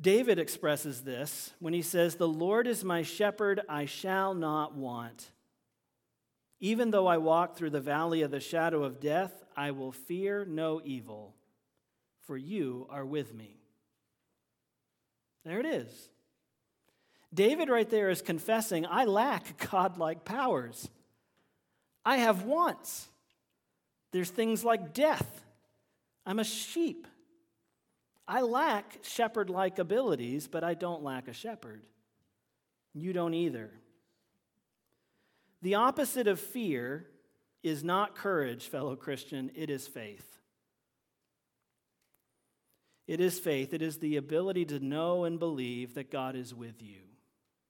David 0.00 0.38
expresses 0.38 1.02
this 1.02 1.52
when 1.58 1.72
he 1.72 1.82
says, 1.82 2.14
The 2.14 2.28
Lord 2.28 2.68
is 2.68 2.84
my 2.84 3.02
shepherd, 3.02 3.62
I 3.68 3.86
shall 3.86 4.32
not 4.32 4.74
want. 4.74 5.30
Even 6.60 6.90
though 6.90 7.06
I 7.06 7.18
walk 7.18 7.56
through 7.56 7.70
the 7.70 7.80
valley 7.80 8.22
of 8.22 8.30
the 8.30 8.40
shadow 8.40 8.84
of 8.84 9.00
death, 9.00 9.32
I 9.56 9.72
will 9.72 9.92
fear 9.92 10.44
no 10.44 10.80
evil, 10.84 11.34
for 12.26 12.36
you 12.36 12.86
are 12.90 13.04
with 13.04 13.34
me. 13.34 13.58
There 15.44 15.60
it 15.60 15.66
is. 15.66 16.08
David, 17.32 17.68
right 17.68 17.88
there, 17.88 18.10
is 18.10 18.22
confessing, 18.22 18.86
I 18.86 19.04
lack 19.04 19.70
godlike 19.70 20.24
powers. 20.24 20.88
I 22.04 22.18
have 22.18 22.44
wants. 22.44 23.08
There's 24.12 24.30
things 24.30 24.64
like 24.64 24.94
death. 24.94 25.42
I'm 26.24 26.38
a 26.38 26.44
sheep. 26.44 27.06
I 28.26 28.40
lack 28.40 29.00
shepherd 29.02 29.50
like 29.50 29.78
abilities, 29.78 30.48
but 30.48 30.64
I 30.64 30.74
don't 30.74 31.02
lack 31.02 31.28
a 31.28 31.32
shepherd. 31.32 31.86
You 32.94 33.12
don't 33.12 33.34
either. 33.34 33.70
The 35.64 35.76
opposite 35.76 36.28
of 36.28 36.38
fear 36.38 37.06
is 37.62 37.82
not 37.82 38.14
courage, 38.14 38.66
fellow 38.66 38.96
Christian, 38.96 39.50
it 39.54 39.70
is 39.70 39.88
faith. 39.88 40.38
It 43.06 43.18
is 43.18 43.38
faith. 43.38 43.72
It 43.72 43.80
is 43.80 43.96
the 43.96 44.18
ability 44.18 44.66
to 44.66 44.78
know 44.78 45.24
and 45.24 45.38
believe 45.38 45.94
that 45.94 46.10
God 46.10 46.36
is 46.36 46.54
with 46.54 46.82
you, 46.82 47.00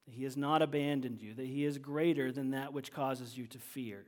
that 0.07 0.15
He 0.15 0.25
has 0.25 0.37
not 0.37 0.61
abandoned 0.61 1.23
you, 1.23 1.35
that 1.35 1.47
He 1.47 1.65
is 1.65 1.79
greater 1.79 2.33
than 2.33 2.51
that 2.51 2.73
which 2.73 2.91
causes 2.91 3.39
you 3.39 3.47
to 3.47 3.59
fear. 3.61 4.05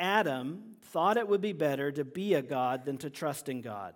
Adam 0.00 0.74
thought 0.86 1.16
it 1.16 1.28
would 1.28 1.40
be 1.40 1.52
better 1.52 1.92
to 1.92 2.04
be 2.04 2.34
a 2.34 2.42
God 2.42 2.84
than 2.84 2.98
to 2.98 3.10
trust 3.10 3.48
in 3.48 3.60
God. 3.60 3.94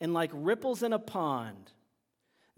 And 0.00 0.14
like 0.14 0.30
ripples 0.32 0.82
in 0.82 0.94
a 0.94 0.98
pond, 0.98 1.72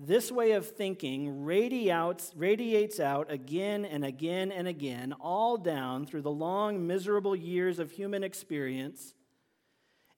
this 0.05 0.33
way 0.33 0.53
of 0.53 0.67
thinking 0.67 1.45
radiates, 1.45 2.33
radiates 2.37 2.99
out 2.99 3.31
again 3.31 3.85
and 3.85 4.05
again 4.05 4.51
and 4.51 4.67
again, 4.67 5.13
all 5.21 5.57
down 5.57 6.07
through 6.07 6.23
the 6.23 6.31
long, 6.31 6.87
miserable 6.87 7.37
years 7.37 7.79
of 7.79 7.93
human 7.93 8.25
experience, 8.25 9.15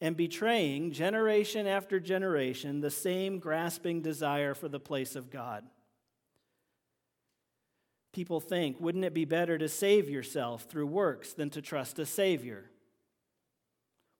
and 0.01 0.16
betraying 0.16 0.90
generation 0.90 1.66
after 1.66 2.01
generation 2.01 2.81
the 2.81 2.90
same 2.90 3.38
grasping 3.38 4.01
desire 4.01 4.55
for 4.55 4.68
the 4.68 4.81
place 4.81 5.16
of 5.16 5.31
God. 5.31 5.64
People 8.12 8.40
think, 8.40 8.81
wouldn't 8.81 9.05
it 9.05 9.12
be 9.12 9.25
better 9.25 9.59
to 9.59 9.68
save 9.68 10.09
yourself 10.09 10.62
through 10.62 10.87
works 10.87 11.33
than 11.33 11.51
to 11.51 11.61
trust 11.61 11.99
a 11.99 12.07
Savior? 12.07 12.70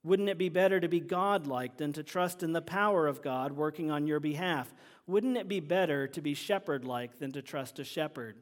Wouldn't 0.05 0.29
it 0.29 0.37
be 0.37 0.49
better 0.49 0.79
to 0.79 0.87
be 0.87 0.99
godlike 0.99 1.77
than 1.77 1.91
to 1.93 2.03
trust 2.03 2.43
in 2.43 2.53
the 2.53 2.61
power 2.61 3.07
of 3.07 3.23
God 3.23 3.53
working 3.53 3.89
on 3.89 4.05
your 4.05 4.19
behalf? 4.19 4.71
Wouldn't 5.07 5.35
it 5.35 5.47
be 5.47 5.59
better 5.59 6.07
to 6.09 6.21
be 6.21 6.35
shepherd 6.35 6.85
like 6.85 7.17
than 7.17 7.31
to 7.31 7.41
trust 7.41 7.79
a 7.79 7.83
shepherd? 7.83 8.35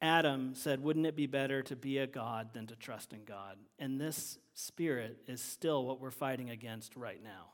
Adam 0.00 0.54
said, 0.54 0.84
Wouldn't 0.84 1.04
it 1.04 1.16
be 1.16 1.26
better 1.26 1.62
to 1.64 1.74
be 1.74 1.98
a 1.98 2.06
God 2.06 2.54
than 2.54 2.68
to 2.68 2.76
trust 2.76 3.12
in 3.12 3.24
God? 3.24 3.56
And 3.80 4.00
this 4.00 4.38
spirit 4.54 5.18
is 5.26 5.42
still 5.42 5.84
what 5.84 6.00
we're 6.00 6.12
fighting 6.12 6.48
against 6.48 6.94
right 6.94 7.20
now. 7.20 7.46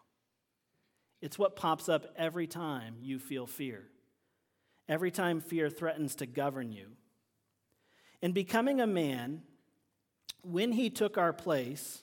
It's 1.22 1.38
what 1.38 1.56
pops 1.56 1.88
up 1.88 2.12
every 2.18 2.46
time 2.46 2.96
you 3.00 3.18
feel 3.18 3.46
fear, 3.46 3.84
every 4.86 5.10
time 5.10 5.40
fear 5.40 5.70
threatens 5.70 6.14
to 6.16 6.26
govern 6.26 6.72
you. 6.72 6.88
In 8.20 8.32
becoming 8.32 8.82
a 8.82 8.86
man, 8.86 9.40
when 10.46 10.72
he 10.72 10.90
took 10.90 11.18
our 11.18 11.32
place, 11.32 12.02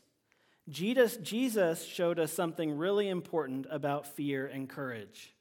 Jesus, 0.69 1.17
Jesus 1.17 1.84
showed 1.84 2.19
us 2.19 2.32
something 2.32 2.77
really 2.77 3.10
important 3.10 3.67
about 3.69 4.08
fear 4.08 4.45
and 4.45 4.69
courage. 4.69 5.34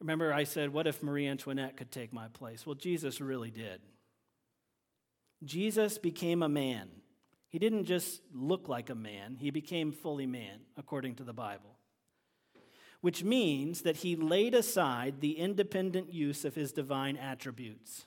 Remember, 0.00 0.32
I 0.32 0.44
said, 0.44 0.72
What 0.72 0.86
if 0.86 1.02
Marie 1.02 1.26
Antoinette 1.26 1.76
could 1.76 1.90
take 1.90 2.12
my 2.12 2.28
place? 2.28 2.66
Well, 2.66 2.74
Jesus 2.74 3.20
really 3.20 3.50
did. 3.50 3.80
Jesus 5.44 5.98
became 5.98 6.42
a 6.42 6.48
man. 6.48 6.88
He 7.48 7.58
didn't 7.58 7.84
just 7.84 8.20
look 8.34 8.68
like 8.68 8.90
a 8.90 8.94
man, 8.94 9.36
he 9.38 9.50
became 9.50 9.92
fully 9.92 10.26
man, 10.26 10.60
according 10.76 11.14
to 11.16 11.24
the 11.24 11.32
Bible. 11.32 11.78
Which 13.00 13.22
means 13.22 13.82
that 13.82 13.98
he 13.98 14.16
laid 14.16 14.54
aside 14.54 15.20
the 15.20 15.38
independent 15.38 16.12
use 16.12 16.44
of 16.44 16.54
his 16.54 16.72
divine 16.72 17.16
attributes. 17.16 18.06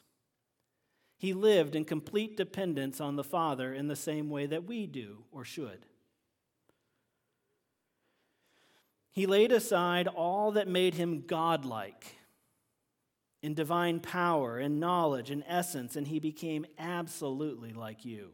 He 1.19 1.33
lived 1.33 1.75
in 1.75 1.83
complete 1.83 2.37
dependence 2.37 3.01
on 3.01 3.17
the 3.17 3.25
Father 3.25 3.73
in 3.73 3.87
the 3.87 3.95
same 3.95 4.29
way 4.29 4.45
that 4.45 4.63
we 4.63 4.87
do 4.87 5.25
or 5.33 5.43
should. 5.43 5.85
He 9.11 9.25
laid 9.25 9.51
aside 9.51 10.07
all 10.07 10.53
that 10.53 10.69
made 10.69 10.93
him 10.93 11.25
godlike 11.27 12.15
in 13.41 13.53
divine 13.53 13.99
power 13.99 14.59
and 14.59 14.79
knowledge 14.79 15.29
and 15.29 15.43
essence, 15.45 15.97
and 15.97 16.07
he 16.07 16.19
became 16.19 16.65
absolutely 16.77 17.73
like 17.73 18.05
you, 18.05 18.29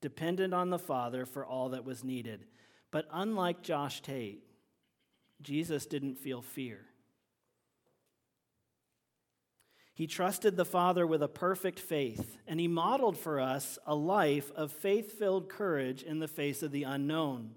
dependent 0.00 0.52
on 0.52 0.70
the 0.70 0.80
Father 0.80 1.24
for 1.24 1.46
all 1.46 1.68
that 1.68 1.84
was 1.84 2.02
needed. 2.02 2.44
But 2.90 3.06
unlike 3.12 3.62
Josh 3.62 4.02
Tate, 4.02 4.42
Jesus 5.40 5.86
didn't 5.86 6.18
feel 6.18 6.42
fear. 6.42 6.80
He 9.94 10.06
trusted 10.06 10.56
the 10.56 10.64
Father 10.64 11.06
with 11.06 11.22
a 11.22 11.28
perfect 11.28 11.78
faith, 11.78 12.38
and 12.46 12.58
he 12.58 12.68
modeled 12.68 13.18
for 13.18 13.38
us 13.38 13.78
a 13.86 13.94
life 13.94 14.50
of 14.56 14.72
faith 14.72 15.18
filled 15.18 15.48
courage 15.48 16.02
in 16.02 16.18
the 16.18 16.28
face 16.28 16.62
of 16.62 16.72
the 16.72 16.84
unknown, 16.84 17.50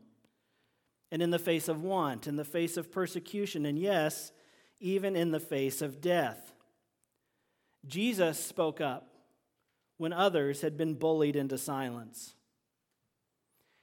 and 1.11 1.21
in 1.21 1.29
the 1.29 1.39
face 1.39 1.69
of 1.69 1.81
want, 1.81 2.27
in 2.27 2.35
the 2.35 2.43
face 2.43 2.75
of 2.75 2.91
persecution, 2.91 3.65
and 3.65 3.79
yes, 3.79 4.33
even 4.81 5.15
in 5.15 5.31
the 5.31 5.39
face 5.39 5.81
of 5.81 6.01
death. 6.01 6.53
Jesus 7.87 8.37
spoke 8.43 8.81
up 8.81 9.07
when 9.97 10.11
others 10.11 10.61
had 10.61 10.75
been 10.75 10.95
bullied 10.95 11.37
into 11.37 11.57
silence. 11.57 12.35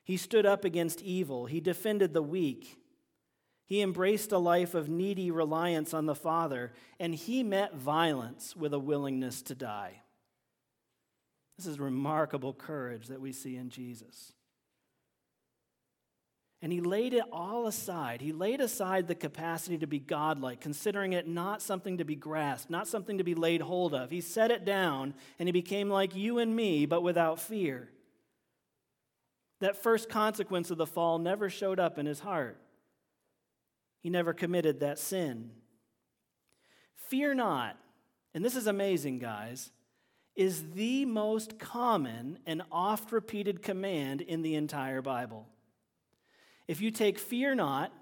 He 0.05 0.19
stood 0.19 0.45
up 0.45 0.65
against 0.65 1.01
evil, 1.01 1.47
he 1.47 1.61
defended 1.61 2.13
the 2.13 2.23
weak, 2.23 2.82
he 3.67 3.81
embraced 3.81 4.33
a 4.33 4.39
life 4.39 4.75
of 4.75 4.89
needy 4.89 5.31
reliance 5.31 5.95
on 5.95 6.07
the 6.07 6.15
Father, 6.15 6.73
and 6.99 7.15
he 7.15 7.43
met 7.43 7.75
violence 7.75 8.55
with 8.57 8.75
a 8.75 8.79
willingness 8.79 9.43
to 9.43 9.55
die. 9.55 10.03
This 11.57 11.67
is 11.67 11.79
remarkable 11.79 12.53
courage 12.53 13.09
that 13.09 13.21
we 13.21 13.33
see 13.33 13.57
in 13.57 13.71
Jesus. 13.71 14.33
And 16.61 16.73
he 16.73 16.81
laid 16.81 17.13
it 17.13 17.25
all 17.33 17.67
aside. 17.67 18.21
He 18.21 18.33
laid 18.33 18.61
aside 18.61 19.09
the 19.09 19.17
capacity 19.17 19.79
to 19.79 19.87
be 19.89 19.99
godlike, 19.99 20.61
considering 20.61 21.13
it 21.13 21.27
not 21.27 21.61
something 21.61 21.99
to 21.99 22.05
be 22.05 22.15
grasped, 22.15 22.71
not 22.71 22.87
something 22.87 23.19
to 23.19 23.25
be 23.25 23.35
laid 23.35 23.61
hold 23.61 23.95
of. 23.95 24.11
He 24.11 24.21
set 24.21 24.53
it 24.53 24.65
down 24.65 25.15
and 25.41 25.49
he 25.49 25.53
became 25.53 25.91
like 25.91 26.15
you 26.15 26.39
and 26.39 26.55
me, 26.55 26.87
but 26.87 27.03
without 27.03 27.41
fear. 27.41 27.89
That 29.59 29.83
first 29.83 30.09
consequence 30.09 30.71
of 30.71 30.79
the 30.79 30.87
fall 30.87 31.19
never 31.19 31.51
showed 31.51 31.81
up 31.81 31.99
in 31.99 32.07
his 32.07 32.21
heart. 32.21 32.62
He 34.03 34.11
never 34.11 34.33
committed 34.33 34.81
that 34.81 34.99
sin. 34.99 35.53
Fear 36.97 37.35
not, 37.35 37.79
and 38.35 38.45
this 38.45 38.57
is 38.57 38.67
amazing, 38.67 39.21
guys, 39.21 39.71
is 40.35 40.73
the 40.73 41.05
most 41.05 41.59
common 41.59 42.39
and 42.45 42.63
oft 42.73 43.13
repeated 43.13 43.63
command 43.63 44.21
in 44.21 44.43
the 44.43 44.57
entire 44.57 45.03
Bible. 45.03 45.47
If 46.67 46.81
you 46.81 46.91
take 46.91 47.19
fear 47.19 47.55
not 47.55 47.93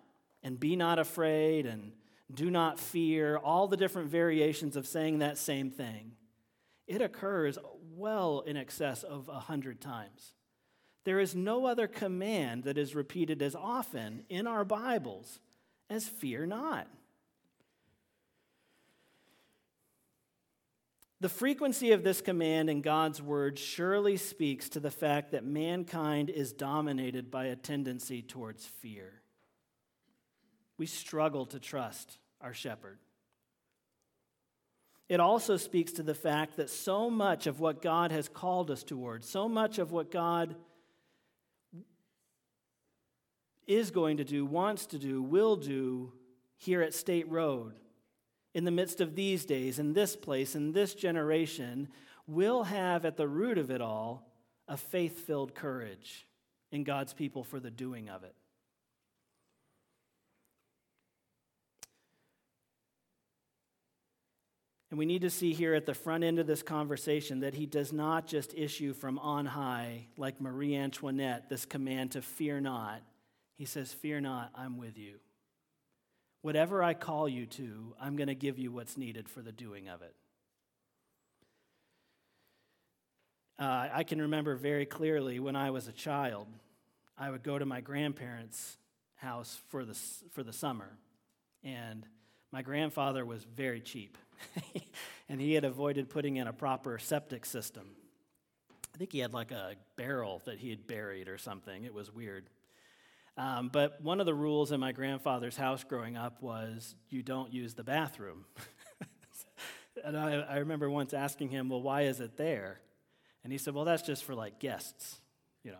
and 0.42 0.58
be 0.58 0.74
not 0.74 0.98
afraid 0.98 1.66
and 1.66 1.92
do 2.32 2.50
not 2.50 2.78
fear, 2.78 3.36
all 3.36 3.68
the 3.68 3.76
different 3.76 4.08
variations 4.08 4.76
of 4.76 4.86
saying 4.86 5.18
that 5.18 5.36
same 5.36 5.70
thing, 5.70 6.12
it 6.86 7.02
occurs 7.02 7.58
well 7.94 8.40
in 8.46 8.56
excess 8.56 9.02
of 9.02 9.28
a 9.28 9.40
hundred 9.40 9.80
times. 9.80 10.32
There 11.04 11.20
is 11.20 11.34
no 11.34 11.66
other 11.66 11.88
command 11.88 12.64
that 12.64 12.78
is 12.78 12.94
repeated 12.94 13.42
as 13.42 13.54
often 13.54 14.24
in 14.28 14.46
our 14.46 14.64
Bibles 14.64 15.40
as 15.90 16.08
fear 16.08 16.46
not. 16.46 16.86
The 21.20 21.28
frequency 21.28 21.92
of 21.92 22.02
this 22.02 22.22
command 22.22 22.70
in 22.70 22.80
God's 22.80 23.20
word 23.20 23.58
surely 23.58 24.16
speaks 24.16 24.70
to 24.70 24.80
the 24.80 24.90
fact 24.90 25.32
that 25.32 25.44
mankind 25.44 26.30
is 26.30 26.54
dominated 26.54 27.30
by 27.30 27.46
a 27.46 27.56
tendency 27.56 28.22
towards 28.22 28.64
fear. 28.64 29.20
We 30.78 30.86
struggle 30.86 31.44
to 31.46 31.60
trust 31.60 32.16
our 32.40 32.54
shepherd. 32.54 32.98
It 35.10 35.20
also 35.20 35.58
speaks 35.58 35.92
to 35.92 36.02
the 36.02 36.14
fact 36.14 36.56
that 36.56 36.70
so 36.70 37.10
much 37.10 37.46
of 37.46 37.60
what 37.60 37.82
God 37.82 38.12
has 38.12 38.28
called 38.28 38.70
us 38.70 38.82
towards, 38.82 39.28
so 39.28 39.46
much 39.46 39.78
of 39.78 39.92
what 39.92 40.10
God 40.10 40.54
is 43.66 43.90
going 43.90 44.16
to 44.16 44.24
do, 44.24 44.44
wants 44.44 44.86
to 44.86 44.98
do, 44.98 45.22
will 45.22 45.56
do 45.56 46.12
here 46.56 46.82
at 46.82 46.94
State 46.94 47.28
Road, 47.28 47.74
in 48.54 48.64
the 48.64 48.70
midst 48.70 49.00
of 49.00 49.14
these 49.14 49.44
days, 49.44 49.78
in 49.78 49.92
this 49.92 50.16
place, 50.16 50.54
in 50.54 50.72
this 50.72 50.94
generation, 50.94 51.88
will 52.26 52.64
have 52.64 53.04
at 53.04 53.16
the 53.16 53.28
root 53.28 53.58
of 53.58 53.70
it 53.70 53.80
all 53.80 54.26
a 54.68 54.76
faith 54.76 55.26
filled 55.26 55.54
courage 55.54 56.26
in 56.72 56.84
God's 56.84 57.12
people 57.12 57.44
for 57.44 57.60
the 57.60 57.70
doing 57.70 58.08
of 58.08 58.24
it. 58.24 58.34
And 64.90 64.98
we 64.98 65.06
need 65.06 65.22
to 65.22 65.30
see 65.30 65.52
here 65.52 65.74
at 65.74 65.86
the 65.86 65.94
front 65.94 66.24
end 66.24 66.40
of 66.40 66.48
this 66.48 66.62
conversation 66.62 67.40
that 67.40 67.54
he 67.54 67.64
does 67.64 67.92
not 67.92 68.26
just 68.26 68.52
issue 68.54 68.92
from 68.92 69.20
on 69.20 69.46
high, 69.46 70.06
like 70.16 70.40
Marie 70.40 70.74
Antoinette, 70.74 71.48
this 71.48 71.64
command 71.64 72.12
to 72.12 72.22
fear 72.22 72.60
not. 72.60 73.00
He 73.60 73.66
says, 73.66 73.92
Fear 73.92 74.22
not, 74.22 74.52
I'm 74.54 74.78
with 74.78 74.96
you. 74.96 75.16
Whatever 76.40 76.82
I 76.82 76.94
call 76.94 77.28
you 77.28 77.44
to, 77.44 77.94
I'm 78.00 78.16
going 78.16 78.28
to 78.28 78.34
give 78.34 78.58
you 78.58 78.72
what's 78.72 78.96
needed 78.96 79.28
for 79.28 79.42
the 79.42 79.52
doing 79.52 79.86
of 79.86 80.00
it. 80.00 80.14
Uh, 83.58 83.88
I 83.92 84.04
can 84.04 84.22
remember 84.22 84.56
very 84.56 84.86
clearly 84.86 85.40
when 85.40 85.56
I 85.56 85.72
was 85.72 85.88
a 85.88 85.92
child, 85.92 86.46
I 87.18 87.30
would 87.30 87.42
go 87.42 87.58
to 87.58 87.66
my 87.66 87.82
grandparents' 87.82 88.78
house 89.16 89.60
for 89.68 89.84
the, 89.84 89.98
for 90.30 90.42
the 90.42 90.54
summer. 90.54 90.96
And 91.62 92.06
my 92.52 92.62
grandfather 92.62 93.26
was 93.26 93.44
very 93.44 93.82
cheap, 93.82 94.16
and 95.28 95.38
he 95.38 95.52
had 95.52 95.64
avoided 95.66 96.08
putting 96.08 96.36
in 96.36 96.46
a 96.46 96.54
proper 96.54 96.98
septic 96.98 97.44
system. 97.44 97.90
I 98.94 98.96
think 98.96 99.12
he 99.12 99.18
had 99.18 99.34
like 99.34 99.50
a 99.50 99.74
barrel 99.96 100.40
that 100.46 100.56
he 100.56 100.70
had 100.70 100.86
buried 100.86 101.28
or 101.28 101.36
something. 101.36 101.84
It 101.84 101.92
was 101.92 102.10
weird. 102.10 102.48
Um, 103.40 103.70
but 103.72 104.02
one 104.02 104.20
of 104.20 104.26
the 104.26 104.34
rules 104.34 104.70
in 104.70 104.80
my 104.80 104.92
grandfather's 104.92 105.56
house 105.56 105.82
growing 105.82 106.14
up 106.14 106.42
was 106.42 106.94
you 107.08 107.22
don't 107.22 107.50
use 107.50 107.72
the 107.72 107.82
bathroom. 107.82 108.44
and 110.04 110.14
I, 110.14 110.40
I 110.40 110.56
remember 110.58 110.90
once 110.90 111.14
asking 111.14 111.48
him, 111.48 111.70
Well, 111.70 111.80
why 111.80 112.02
is 112.02 112.20
it 112.20 112.36
there? 112.36 112.80
And 113.42 113.50
he 113.50 113.58
said, 113.58 113.72
Well, 113.72 113.86
that's 113.86 114.02
just 114.02 114.24
for 114.24 114.34
like 114.34 114.58
guests, 114.58 115.22
you 115.64 115.70
know. 115.70 115.78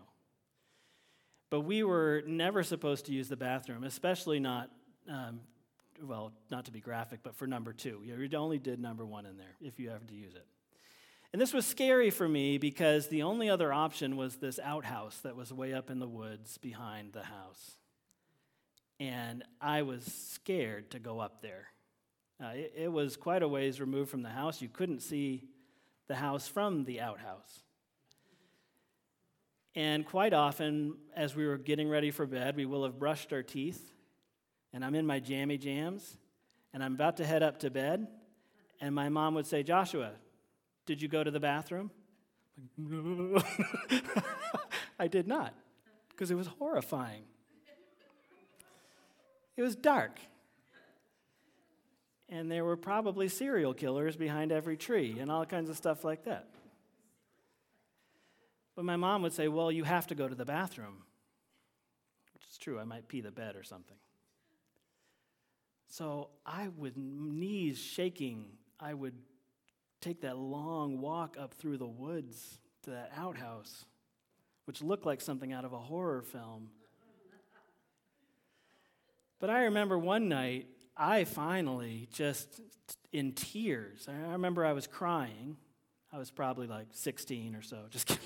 But 1.51 1.61
we 1.61 1.83
were 1.83 2.23
never 2.27 2.62
supposed 2.62 3.07
to 3.07 3.12
use 3.12 3.29
the 3.29 3.37
bathroom, 3.37 3.85
especially 3.85 4.40
not, 4.40 4.70
um, 5.07 5.40
well, 6.03 6.33
not 6.51 6.64
to 6.64 6.73
be 6.73 6.81
graphic, 6.81 7.20
but 7.23 7.37
for 7.37 7.46
number 7.46 7.75
two. 7.75 8.01
You 8.03 8.38
only 8.38 8.59
did 8.59 8.81
number 8.81 9.05
one 9.05 9.27
in 9.27 9.37
there 9.37 9.57
if 9.61 9.79
you 9.79 9.90
ever 9.90 10.07
to 10.07 10.14
use 10.14 10.35
it. 10.35 10.46
And 11.33 11.40
this 11.40 11.53
was 11.53 11.64
scary 11.64 12.11
for 12.11 12.29
me 12.29 12.59
because 12.59 13.07
the 13.07 13.23
only 13.23 13.49
other 13.49 13.73
option 13.73 14.16
was 14.16 14.37
this 14.37 14.59
outhouse 14.59 15.19
that 15.19 15.37
was 15.37 15.53
way 15.53 15.73
up 15.73 15.90
in 15.90 16.01
the 16.01 16.09
woods 16.09 16.59
behind 16.59 17.12
the 17.12 17.23
house. 17.23 17.77
And 18.99 19.45
I 19.61 19.83
was 19.83 20.05
scared 20.05 20.90
to 20.90 20.99
go 20.99 21.21
up 21.21 21.40
there. 21.40 21.69
Uh, 22.43 22.49
it, 22.55 22.73
it 22.77 22.93
was 22.93 23.16
quite 23.16 23.43
a 23.43 23.49
ways 23.49 23.81
removed 23.81 24.11
from 24.11 24.23
the 24.23 24.31
house. 24.31 24.61
You 24.61 24.69
couldn't 24.69 25.01
see 25.01 25.45
the 26.09 26.16
house 26.16 26.49
from 26.49 26.85
the 26.85 27.01
outhouse. 27.01 27.62
And 29.77 30.05
quite 30.05 30.33
often, 30.33 30.97
as 31.14 31.37
we 31.37 31.47
were 31.47 31.57
getting 31.57 31.88
ready 31.88 32.11
for 32.11 32.27
bed, 32.27 32.57
we 32.57 32.66
will 32.66 32.83
have 32.83 32.99
brushed 32.99 33.33
our 33.33 33.43
teeth, 33.43 33.93
and 34.73 34.85
I'm 34.85 34.97
in 34.97 35.07
my 35.07 35.21
jammy 35.21 35.59
jams, 35.59 36.16
and 36.75 36.83
I'm 36.83 36.95
about 36.95 37.19
to 37.19 37.25
head 37.25 37.45
up 37.45 37.61
to 37.61 37.71
bed, 37.71 38.09
and 38.81 38.93
my 38.93 39.09
mom 39.09 39.35
would 39.35 39.47
say, 39.47 39.62
Joshua, 39.62 40.11
did 40.87 41.03
you 41.03 41.09
go 41.09 41.23
to 41.23 41.31
the 41.31 41.40
bathroom? 41.40 41.90
I 44.99 45.09
did 45.09 45.27
not, 45.27 45.55
because 46.11 46.31
it 46.31 46.35
was 46.35 46.47
horrifying. 46.47 47.23
It 49.57 49.62
was 49.62 49.77
dark. 49.77 50.19
And 52.29 52.51
there 52.51 52.64
were 52.64 52.77
probably 52.77 53.29
serial 53.29 53.75
killers 53.75 54.16
behind 54.16 54.53
every 54.53 54.77
tree 54.77 55.19
and 55.19 55.31
all 55.31 55.45
kinds 55.45 55.69
of 55.69 55.77
stuff 55.77 56.05
like 56.05 56.25
that. 56.25 56.49
But 58.77 58.85
my 58.85 58.97
mom 58.97 59.23
would 59.23 59.33
say, 59.33 59.49
Well, 59.49 59.73
you 59.73 59.85
have 59.85 60.07
to 60.07 60.14
go 60.14 60.29
to 60.29 60.35
the 60.35 60.45
bathroom. 60.45 61.03
Which 62.33 62.45
is 62.51 62.57
true, 62.57 62.79
I 62.79 62.85
might 62.85 63.09
pee 63.09 63.21
the 63.21 63.31
bed 63.31 63.57
or 63.57 63.62
something. 63.62 63.97
So 65.88 66.29
I, 66.47 66.69
with 66.69 66.97
knees 66.97 67.79
shaking, 67.79 68.47
I 68.79 68.95
would 68.95 69.14
take 70.01 70.23
that 70.23 70.39
long 70.39 71.01
walk 71.01 71.37
up 71.39 71.55
through 71.55 71.79
the 71.79 71.87
woods 71.87 72.59
to 72.83 72.91
that 72.91 73.13
outhouse, 73.17 73.85
which 74.65 74.83
looked 74.83 75.05
like 75.05 75.21
something 75.21 75.53
out 75.53 75.65
of 75.65 75.73
a 75.73 75.79
horror 75.79 76.23
film. 76.23 76.71
But 79.39 79.51
I 79.51 79.65
remember 79.65 79.99
one 79.99 80.29
night, 80.29 80.67
I 80.97 81.25
finally 81.25 82.09
just 82.13 82.61
in 83.13 83.33
tears. 83.33 84.07
I 84.09 84.33
remember 84.33 84.65
I 84.65 84.73
was 84.73 84.87
crying. 84.87 85.57
I 86.13 86.19
was 86.19 86.31
probably 86.31 86.67
like 86.67 86.89
16 86.93 87.55
or 87.55 87.63
so. 87.63 87.79
Just 87.91 88.07
kidding. 88.07 88.21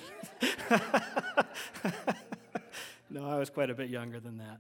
no, 3.11 3.29
I 3.29 3.37
was 3.39 3.51
quite 3.51 3.69
a 3.69 3.75
bit 3.75 3.91
younger 3.91 4.21
than 4.21 4.39
that. 4.39 4.59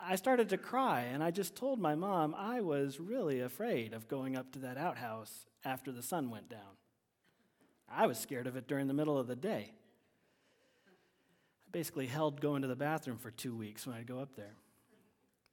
I 0.00 0.16
started 0.16 0.48
to 0.50 0.58
cry, 0.58 1.02
and 1.02 1.22
I 1.22 1.30
just 1.30 1.56
told 1.56 1.78
my 1.78 1.94
mom 1.94 2.34
I 2.36 2.60
was 2.60 3.00
really 3.00 3.40
afraid 3.40 3.94
of 3.94 4.06
going 4.08 4.36
up 4.36 4.52
to 4.52 4.58
that 4.58 4.76
outhouse 4.76 5.46
after 5.64 5.92
the 5.92 6.02
sun 6.02 6.30
went 6.30 6.48
down. 6.48 6.78
I 7.88 8.06
was 8.06 8.18
scared 8.18 8.46
of 8.46 8.56
it 8.56 8.66
during 8.66 8.88
the 8.88 8.94
middle 8.94 9.18
of 9.18 9.26
the 9.26 9.36
day. 9.36 9.72
I 10.86 11.70
basically 11.70 12.06
held 12.06 12.40
going 12.40 12.62
to 12.62 12.68
the 12.68 12.76
bathroom 12.76 13.18
for 13.18 13.30
two 13.30 13.54
weeks 13.54 13.86
when 13.86 13.96
I'd 13.96 14.06
go 14.06 14.18
up 14.18 14.36
there. 14.36 14.54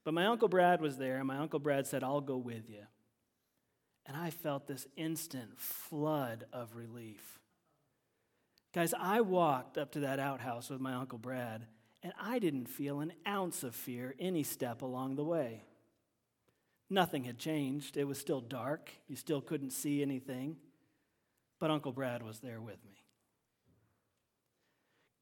But 0.03 0.13
my 0.13 0.25
Uncle 0.25 0.47
Brad 0.47 0.81
was 0.81 0.97
there, 0.97 1.17
and 1.17 1.27
my 1.27 1.37
Uncle 1.37 1.59
Brad 1.59 1.85
said, 1.85 2.03
I'll 2.03 2.21
go 2.21 2.37
with 2.37 2.69
you. 2.69 2.83
And 4.05 4.17
I 4.17 4.31
felt 4.31 4.65
this 4.65 4.87
instant 4.97 5.59
flood 5.59 6.45
of 6.51 6.75
relief. 6.75 7.39
Guys, 8.73 8.93
I 8.97 9.21
walked 9.21 9.77
up 9.77 9.91
to 9.91 9.99
that 10.01 10.19
outhouse 10.19 10.69
with 10.69 10.81
my 10.81 10.93
Uncle 10.93 11.19
Brad 11.19 11.67
and 12.03 12.13
I 12.19 12.39
didn't 12.39 12.65
feel 12.65 12.99
an 12.99 13.13
ounce 13.27 13.63
of 13.63 13.75
fear 13.75 14.15
any 14.19 14.43
step 14.43 14.81
along 14.81 15.15
the 15.15 15.23
way. 15.23 15.63
Nothing 16.91 17.23
had 17.23 17.37
changed. 17.37 17.95
It 17.95 18.03
was 18.03 18.19
still 18.19 18.41
dark. 18.41 18.91
You 19.07 19.15
still 19.15 19.39
couldn't 19.39 19.69
see 19.69 20.01
anything. 20.01 20.57
But 21.57 21.71
Uncle 21.71 21.93
Brad 21.93 22.21
was 22.21 22.39
there 22.39 22.59
with 22.59 22.83
me. 22.83 22.97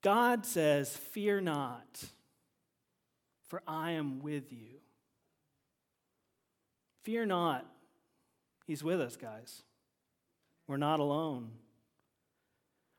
God 0.01 0.47
says, 0.47 0.97
Fear 0.97 1.41
not, 1.41 2.03
for 3.49 3.61
I 3.67 3.91
am 3.91 4.19
with 4.19 4.51
you. 4.51 4.79
Fear 7.03 7.27
not. 7.27 7.67
He's 8.65 8.83
with 8.83 8.99
us, 8.99 9.15
guys. 9.15 9.61
We're 10.67 10.77
not 10.77 10.99
alone. 10.99 11.51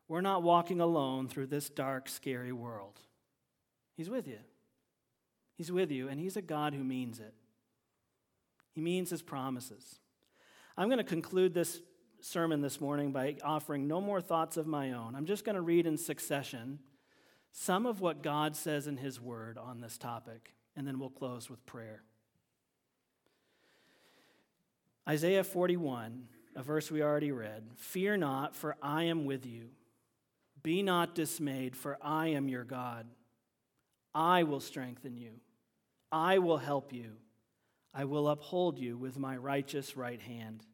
We're 0.07 0.21
not 0.21 0.45
walking 0.45 0.81
alone 0.81 1.27
through 1.27 1.47
this 1.47 1.69
dark, 1.69 2.09
scary 2.09 2.53
world. 2.53 3.01
He's 3.97 4.11
with 4.11 4.29
you. 4.29 4.39
He's 5.57 5.73
with 5.73 5.91
you, 5.91 6.09
and 6.09 6.21
He's 6.21 6.37
a 6.37 6.43
God 6.43 6.73
who 6.73 6.85
means 6.85 7.19
it. 7.19 7.35
He 8.73 8.81
means 8.81 9.11
His 9.11 9.23
promises. 9.23 10.01
I'm 10.77 10.89
going 10.89 10.99
to 10.99 11.05
conclude 11.05 11.55
this 11.55 11.81
sermon 12.21 12.61
this 12.61 12.81
morning 12.81 13.13
by 13.13 13.37
offering 13.43 13.87
no 13.87 14.01
more 14.01 14.21
thoughts 14.21 14.57
of 14.57 14.67
my 14.67 14.93
own. 14.93 15.15
I'm 15.15 15.27
just 15.27 15.45
going 15.45 15.57
to 15.57 15.63
read 15.63 15.87
in 15.87 15.97
succession 15.97 16.79
some 17.53 17.87
of 17.87 18.01
what 18.01 18.23
God 18.23 18.57
says 18.57 18.87
in 18.87 18.97
His 18.97 19.21
Word 19.21 19.59
on 19.59 19.81
this 19.81 19.99
topic, 19.99 20.55
and 20.77 20.87
then 20.87 20.99
we'll 20.99 21.11
close 21.11 21.51
with 21.51 21.65
prayer. 21.67 22.03
Isaiah 25.09 25.45
41, 25.45 26.29
a 26.55 26.63
verse 26.63 26.91
we 26.91 27.03
already 27.03 27.33
read 27.33 27.65
Fear 27.77 28.19
not, 28.19 28.55
for 28.55 28.77
I 28.81 29.05
am 29.05 29.25
with 29.25 29.47
you. 29.47 29.71
Be 30.63 30.83
not 30.83 31.15
dismayed, 31.15 31.75
for 31.75 31.99
I 32.03 32.29
am 32.29 32.49
your 32.49 32.65
God. 32.65 33.07
I 34.15 34.43
will 34.43 34.61
strengthen 34.61 35.17
you. 35.17 35.33
I 36.13 36.39
will 36.39 36.59
help 36.59 36.93
you. 36.93 37.13
I 37.93 38.05
will 38.05 38.29
uphold 38.29 38.79
you 38.79 38.97
with 38.97 39.19
my 39.19 39.37
righteous 39.37 39.97
right 39.97 40.21
hand. 40.21 40.65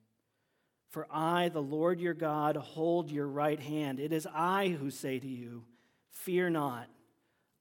For 0.90 1.06
I, 1.10 1.48
the 1.48 1.62
Lord 1.62 2.00
your 2.00 2.14
God, 2.14 2.56
hold 2.56 3.10
your 3.10 3.26
right 3.26 3.60
hand. 3.60 4.00
It 4.00 4.12
is 4.12 4.26
I 4.32 4.68
who 4.68 4.90
say 4.90 5.18
to 5.18 5.28
you, 5.28 5.64
Fear 6.10 6.50
not, 6.50 6.88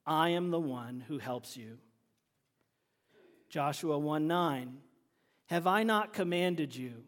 I 0.06 0.30
am 0.30 0.52
the 0.52 0.60
one 0.60 1.04
who 1.08 1.18
helps 1.18 1.58
you. 1.58 1.78
Joshua 3.50 3.98
1 3.98 4.28
9, 4.28 4.78
Have 5.48 5.68
I 5.68 5.84
not 5.84 6.13
commanded 6.13 6.76
you? 6.76 7.04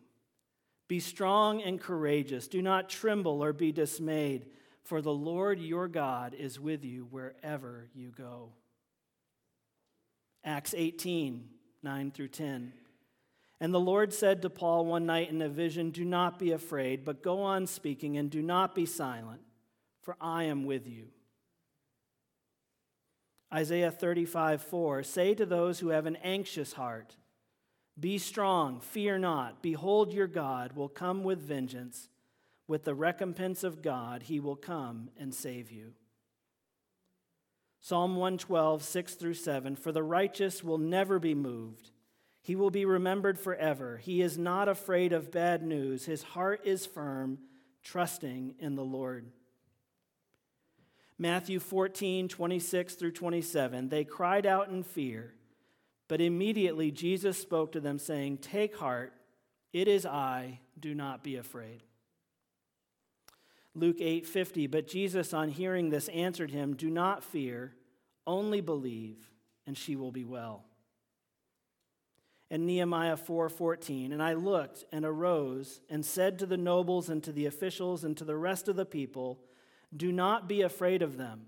Be 0.88 1.00
strong 1.00 1.62
and 1.62 1.80
courageous. 1.80 2.48
Do 2.48 2.62
not 2.62 2.90
tremble 2.90 3.44
or 3.44 3.54
be 3.54 3.72
dismayed 3.72 4.48
for 4.88 5.02
the 5.02 5.14
Lord 5.14 5.60
your 5.60 5.90
God 5.90 6.34
is 6.34 6.62
with 6.62 6.86
you 6.86 7.06
wherever 7.12 7.90
you 7.94 8.10
go. 8.10 8.54
Acts 10.46 10.74
18, 10.78 11.44
9 11.84 12.12
through 12.12 12.30
10. 12.30 12.74
And 13.60 13.74
the 13.74 13.80
Lord 13.80 14.14
said 14.14 14.42
to 14.42 14.50
Paul 14.50 14.86
one 14.86 15.06
night 15.06 15.30
in 15.30 15.42
a 15.42 15.50
vision, 15.50 15.90
Do 15.90 16.06
not 16.06 16.38
be 16.38 16.52
afraid, 16.52 17.04
but 17.04 17.24
go 17.24 17.42
on 17.42 17.66
speaking 17.66 18.18
and 18.18 18.30
do 18.30 18.42
not 18.42 18.76
be 18.76 18.86
silent, 18.86 19.42
for 20.02 20.16
I 20.22 20.44
am 20.44 20.66
with 20.66 20.88
you. 20.88 21.08
Isaiah 23.54 23.92
35, 23.92 24.62
4. 24.62 25.04
Say 25.04 25.34
to 25.34 25.46
those 25.46 25.80
who 25.80 25.90
have 25.90 26.06
an 26.06 26.18
anxious 26.18 26.74
heart, 26.74 27.16
Be 28.00 28.18
strong, 28.18 28.80
fear 28.80 29.18
not. 29.18 29.62
Behold, 29.62 30.14
your 30.14 30.28
God 30.28 30.74
will 30.74 30.90
come 30.90 31.24
with 31.24 31.40
vengeance 31.40 32.10
with 32.68 32.84
the 32.84 32.96
recompense 32.96 33.64
of 33.64 33.82
God, 33.82 34.24
he 34.24 34.40
will 34.40 34.56
come 34.56 35.10
and 35.18 35.34
save 35.34 35.72
you. 35.72 35.94
Psalm 37.80 38.16
112, 38.16 38.84
6 38.84 39.16
through 39.16 39.34
7 39.34 39.76
For 39.76 39.92
the 39.92 40.04
righteous 40.04 40.64
will 40.64 40.78
never 40.78 41.20
be 41.20 41.36
moved. 41.36 41.92
He 42.42 42.56
will 42.56 42.72
be 42.72 42.86
remembered 42.86 43.38
forever. 43.38 43.98
He 43.98 44.22
is 44.22 44.38
not 44.38 44.70
afraid 44.70 45.12
of 45.12 45.32
bad 45.32 45.64
news. 45.64 46.06
His 46.06 46.24
heart 46.24 46.62
is 46.64 46.86
firm, 46.86 47.40
trusting 47.84 48.56
in 48.60 48.76
the 48.76 48.86
Lord. 48.86 49.26
Matthew 51.20 51.60
14, 51.60 52.28
26 52.28 52.94
through 52.96 53.12
27. 53.12 53.90
They 53.90 54.04
cried 54.04 54.46
out 54.46 54.70
in 54.70 54.84
fear, 54.84 55.34
but 56.08 56.22
immediately 56.22 56.92
Jesus 56.92 57.38
spoke 57.38 57.72
to 57.74 57.80
them, 57.80 58.00
saying, 58.00 58.38
Take 58.38 58.78
heart, 58.78 59.14
it 59.74 59.88
is 59.88 60.06
I, 60.06 60.60
do 60.80 60.94
not 60.94 61.24
be 61.24 61.36
afraid. 61.36 61.84
Luke 63.78 64.00
8:50 64.00 64.66
But 64.70 64.88
Jesus 64.88 65.34
on 65.34 65.50
hearing 65.50 65.90
this 65.90 66.10
answered 66.10 66.52
him 66.52 66.76
Do 66.76 66.90
not 66.90 67.24
fear 67.24 67.76
only 68.26 68.60
believe 68.60 69.30
and 69.68 69.78
she 69.78 69.96
will 69.96 70.12
be 70.12 70.24
well. 70.24 70.66
And 72.50 72.66
Nehemiah 72.66 73.18
4:14 73.18 74.12
And 74.12 74.24
I 74.24 74.34
looked 74.34 74.86
and 74.92 75.06
arose 75.06 75.82
and 75.90 76.04
said 76.04 76.40
to 76.40 76.48
the 76.48 76.58
nobles 76.58 77.08
and 77.08 77.24
to 77.24 77.32
the 77.32 77.46
officials 77.46 78.04
and 78.04 78.18
to 78.18 78.26
the 78.26 78.36
rest 78.36 78.68
of 78.68 78.76
the 78.76 78.86
people 78.86 79.44
Do 79.96 80.12
not 80.12 80.50
be 80.50 80.62
afraid 80.62 81.04
of 81.04 81.18
them. 81.18 81.46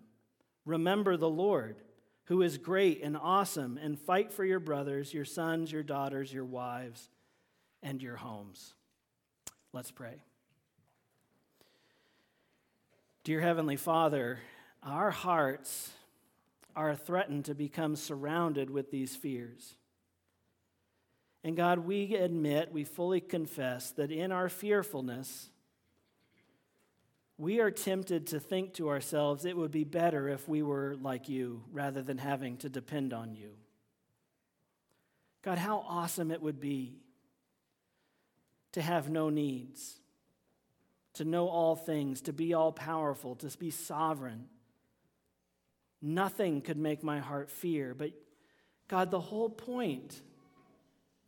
Remember 0.65 1.17
the 1.17 1.29
Lord 1.29 1.81
who 2.25 2.43
is 2.43 2.59
great 2.59 3.01
and 3.01 3.17
awesome 3.17 3.79
and 3.81 3.97
fight 3.99 4.31
for 4.31 4.45
your 4.45 4.59
brothers 4.59 5.15
your 5.15 5.25
sons 5.25 5.71
your 5.71 5.83
daughters 5.83 6.31
your 6.31 6.45
wives 6.45 7.09
and 7.81 8.03
your 8.03 8.17
homes. 8.17 8.75
Let's 9.73 9.89
pray 9.89 10.21
Dear 13.29 13.41
Heavenly 13.41 13.75
Father, 13.75 14.39
our 14.81 15.11
hearts 15.11 15.91
are 16.75 16.95
threatened 16.95 17.45
to 17.45 17.53
become 17.53 17.95
surrounded 17.95 18.71
with 18.71 18.89
these 18.89 19.15
fears. 19.15 19.75
And 21.43 21.55
God, 21.55 21.77
we 21.77 22.15
admit, 22.15 22.73
we 22.73 22.83
fully 22.83 23.21
confess 23.21 23.91
that 23.91 24.11
in 24.11 24.31
our 24.31 24.49
fearfulness, 24.49 25.51
we 27.37 27.59
are 27.59 27.69
tempted 27.69 28.25
to 28.25 28.39
think 28.39 28.73
to 28.73 28.89
ourselves 28.89 29.45
it 29.45 29.55
would 29.55 29.69
be 29.69 29.83
better 29.83 30.27
if 30.27 30.49
we 30.49 30.63
were 30.63 30.95
like 30.99 31.29
you 31.29 31.61
rather 31.71 32.01
than 32.01 32.17
having 32.17 32.57
to 32.57 32.67
depend 32.67 33.13
on 33.13 33.35
you. 33.35 33.51
God, 35.43 35.59
how 35.59 35.85
awesome 35.87 36.31
it 36.31 36.41
would 36.41 36.59
be 36.59 36.95
to 38.71 38.81
have 38.81 39.07
no 39.07 39.29
needs 39.29 39.99
to 41.19 41.25
know 41.25 41.49
all 41.49 41.75
things, 41.75 42.21
to 42.21 42.31
be 42.31 42.53
all 42.53 42.71
powerful, 42.71 43.35
to 43.35 43.57
be 43.57 43.69
sovereign. 43.69 44.45
Nothing 46.01 46.61
could 46.61 46.77
make 46.77 47.03
my 47.03 47.19
heart 47.19 47.51
fear. 47.51 47.93
But 47.93 48.11
God, 48.87 49.11
the 49.11 49.19
whole 49.19 49.49
point, 49.49 50.21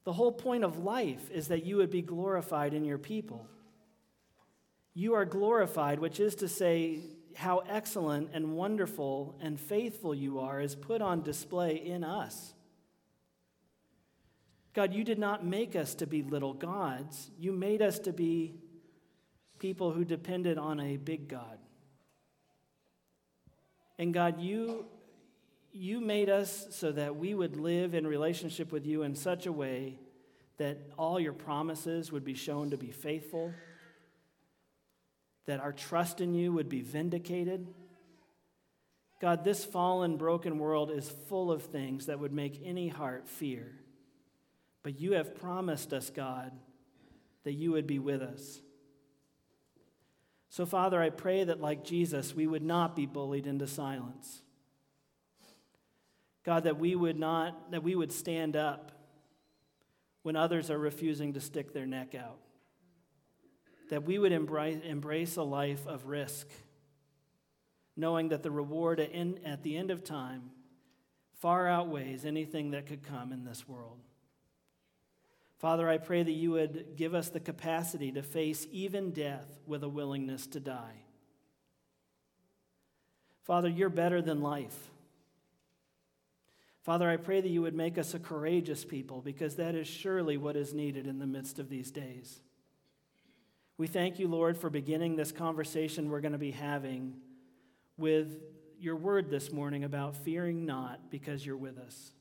the 0.05 0.13
whole 0.13 0.31
point 0.31 0.63
of 0.63 0.79
life 0.79 1.29
is 1.29 1.49
that 1.49 1.65
you 1.65 1.75
would 1.75 1.91
be 1.91 2.01
glorified 2.01 2.73
in 2.73 2.85
your 2.85 2.97
people. 2.97 3.45
You 4.93 5.13
are 5.15 5.25
glorified, 5.25 5.99
which 5.99 6.21
is 6.21 6.35
to 6.35 6.47
say, 6.47 6.99
how 7.35 7.57
excellent 7.67 8.29
and 8.31 8.55
wonderful 8.55 9.35
and 9.41 9.59
faithful 9.59 10.15
you 10.15 10.39
are 10.39 10.61
is 10.61 10.73
put 10.73 11.01
on 11.01 11.21
display 11.21 11.75
in 11.75 12.05
us. 12.05 12.53
God, 14.73 14.93
you 14.93 15.03
did 15.03 15.19
not 15.19 15.45
make 15.45 15.75
us 15.75 15.95
to 15.95 16.07
be 16.07 16.23
little 16.23 16.53
gods. 16.53 17.29
You 17.37 17.51
made 17.51 17.81
us 17.81 17.99
to 17.99 18.13
be 18.13 18.55
people 19.61 19.91
who 19.91 20.03
depended 20.03 20.57
on 20.57 20.79
a 20.79 20.97
big 20.97 21.27
God. 21.27 21.59
And 23.99 24.11
God, 24.11 24.41
you, 24.41 24.85
you 25.71 26.01
made 26.01 26.31
us 26.31 26.65
so 26.71 26.91
that 26.91 27.15
we 27.15 27.35
would 27.35 27.55
live 27.55 27.93
in 27.93 28.07
relationship 28.07 28.71
with 28.71 28.87
you 28.87 29.03
in 29.03 29.13
such 29.13 29.45
a 29.45 29.51
way 29.51 29.99
that 30.57 30.79
all 30.97 31.19
your 31.19 31.33
promises 31.33 32.11
would 32.11 32.25
be 32.25 32.33
shown 32.33 32.71
to 32.71 32.77
be 32.77 32.89
faithful, 32.89 33.53
that 35.45 35.59
our 35.59 35.73
trust 35.73 36.21
in 36.21 36.33
you 36.33 36.51
would 36.51 36.67
be 36.67 36.81
vindicated. 36.81 37.67
God, 39.19 39.43
this 39.43 39.63
fallen, 39.63 40.17
broken 40.17 40.57
world 40.57 40.89
is 40.89 41.13
full 41.29 41.51
of 41.51 41.61
things 41.61 42.07
that 42.07 42.19
would 42.19 42.33
make 42.33 42.59
any 42.65 42.87
heart 42.87 43.29
fear. 43.29 43.71
But 44.81 44.99
you 44.99 45.11
have 45.11 45.35
promised 45.35 45.93
us, 45.93 46.09
God, 46.09 46.51
that 47.43 47.53
you 47.53 47.73
would 47.73 47.85
be 47.85 47.99
with 47.99 48.23
us. 48.23 48.59
So, 50.51 50.65
Father, 50.65 51.01
I 51.01 51.09
pray 51.09 51.45
that 51.45 51.61
like 51.61 51.85
Jesus, 51.85 52.35
we 52.35 52.45
would 52.45 52.61
not 52.61 52.93
be 52.93 53.05
bullied 53.05 53.47
into 53.47 53.67
silence. 53.67 54.41
God, 56.43 56.65
that 56.65 56.77
we 56.77 56.93
would 56.93 57.17
not, 57.17 57.71
that 57.71 57.83
we 57.83 57.95
would 57.95 58.11
stand 58.11 58.57
up 58.57 58.91
when 60.23 60.35
others 60.35 60.69
are 60.69 60.77
refusing 60.77 61.33
to 61.33 61.39
stick 61.39 61.73
their 61.73 61.85
neck 61.85 62.15
out. 62.15 62.39
That 63.91 64.03
we 64.03 64.19
would 64.19 64.33
embrace, 64.33 65.37
a 65.37 65.43
life 65.43 65.87
of 65.87 66.07
risk, 66.07 66.49
knowing 67.95 68.29
that 68.29 68.43
the 68.43 68.51
reward 68.51 68.99
at 68.99 69.63
the 69.63 69.77
end 69.77 69.89
of 69.89 70.03
time 70.03 70.51
far 71.39 71.65
outweighs 71.65 72.25
anything 72.25 72.71
that 72.71 72.87
could 72.87 73.03
come 73.03 73.31
in 73.31 73.45
this 73.45 73.69
world. 73.69 73.99
Father, 75.61 75.87
I 75.87 75.99
pray 75.99 76.23
that 76.23 76.31
you 76.31 76.49
would 76.51 76.95
give 76.97 77.13
us 77.13 77.29
the 77.29 77.39
capacity 77.39 78.11
to 78.13 78.23
face 78.23 78.65
even 78.71 79.11
death 79.11 79.59
with 79.67 79.83
a 79.83 79.89
willingness 79.89 80.47
to 80.47 80.59
die. 80.59 81.03
Father, 83.43 83.69
you're 83.69 83.89
better 83.89 84.23
than 84.23 84.41
life. 84.41 84.89
Father, 86.81 87.07
I 87.07 87.17
pray 87.17 87.41
that 87.41 87.47
you 87.47 87.61
would 87.61 87.75
make 87.75 87.99
us 87.99 88.15
a 88.15 88.19
courageous 88.19 88.83
people 88.83 89.21
because 89.21 89.57
that 89.57 89.75
is 89.75 89.87
surely 89.87 90.35
what 90.35 90.55
is 90.55 90.73
needed 90.73 91.05
in 91.05 91.19
the 91.19 91.27
midst 91.27 91.59
of 91.59 91.69
these 91.69 91.91
days. 91.91 92.39
We 93.77 93.85
thank 93.85 94.17
you, 94.17 94.27
Lord, 94.27 94.57
for 94.57 94.71
beginning 94.71 95.15
this 95.15 95.31
conversation 95.31 96.09
we're 96.09 96.21
going 96.21 96.31
to 96.31 96.39
be 96.39 96.51
having 96.51 97.17
with 97.97 98.41
your 98.79 98.95
word 98.95 99.29
this 99.29 99.51
morning 99.51 99.83
about 99.83 100.15
fearing 100.15 100.65
not 100.65 101.11
because 101.11 101.45
you're 101.45 101.55
with 101.55 101.77
us. 101.77 102.13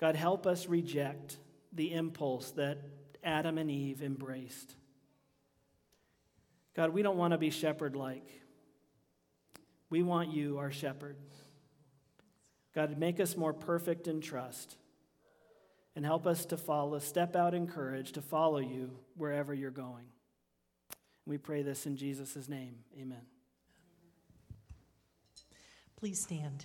God, 0.00 0.16
help 0.16 0.44
us 0.44 0.66
reject 0.66 1.36
the 1.72 1.92
impulse 1.92 2.50
that 2.52 2.78
Adam 3.22 3.58
and 3.58 3.70
Eve 3.70 4.02
embraced. 4.02 4.74
God, 6.74 6.90
we 6.90 7.02
don't 7.02 7.16
want 7.16 7.32
to 7.32 7.38
be 7.38 7.50
shepherd 7.50 7.96
like. 7.96 8.26
We 9.90 10.02
want 10.02 10.32
you, 10.32 10.58
our 10.58 10.70
shepherd. 10.70 11.16
God, 12.74 12.96
make 12.96 13.18
us 13.18 13.36
more 13.36 13.52
perfect 13.52 14.06
in 14.06 14.20
trust 14.20 14.76
and 15.96 16.04
help 16.04 16.26
us 16.26 16.46
to 16.46 16.56
follow, 16.56 16.98
step 17.00 17.34
out 17.34 17.54
in 17.54 17.66
courage 17.66 18.12
to 18.12 18.22
follow 18.22 18.58
you 18.58 18.96
wherever 19.16 19.52
you're 19.52 19.70
going. 19.70 20.06
We 21.26 21.36
pray 21.38 21.62
this 21.62 21.86
in 21.86 21.96
Jesus' 21.96 22.48
name. 22.48 22.76
Amen. 22.98 23.22
Please 25.96 26.22
stand. 26.22 26.64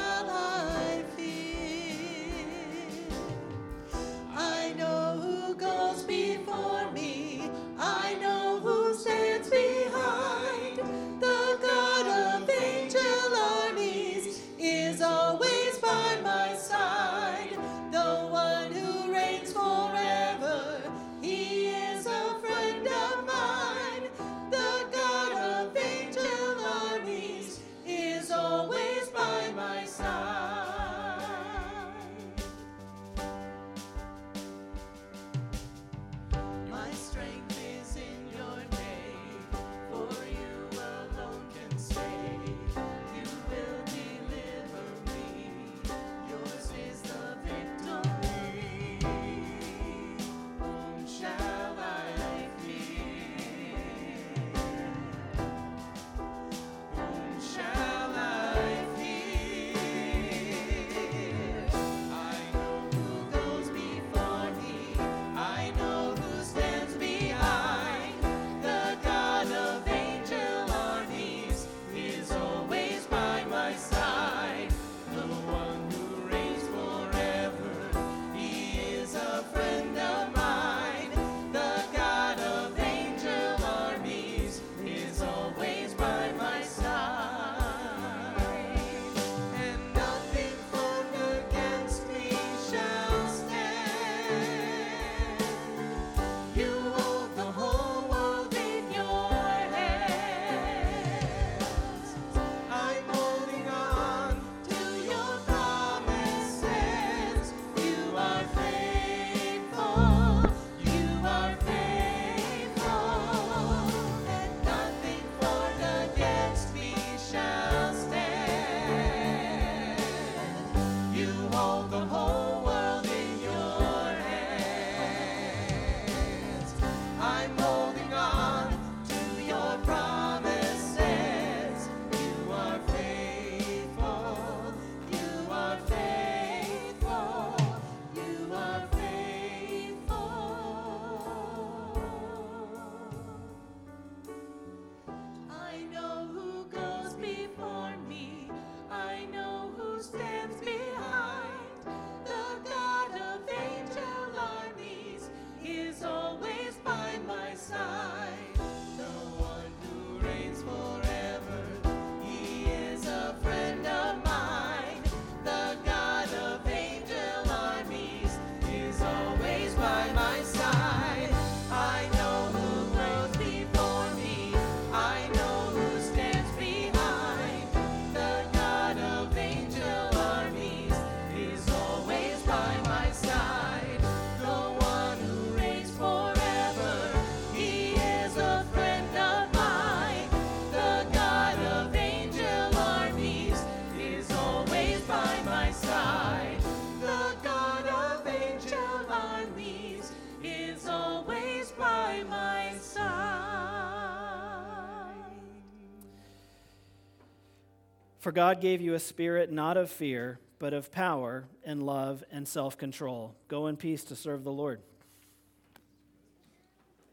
For 208.31 208.35
God 208.35 208.61
gave 208.61 208.79
you 208.79 208.93
a 208.93 208.99
spirit 209.01 209.51
not 209.51 209.75
of 209.75 209.89
fear, 209.89 210.39
but 210.57 210.73
of 210.73 210.89
power 210.89 211.49
and 211.65 211.83
love 211.83 212.23
and 212.31 212.47
self 212.47 212.77
control. 212.77 213.35
Go 213.49 213.67
in 213.67 213.75
peace 213.75 214.05
to 214.05 214.15
serve 214.15 214.45
the 214.45 214.53
Lord. 214.53 214.79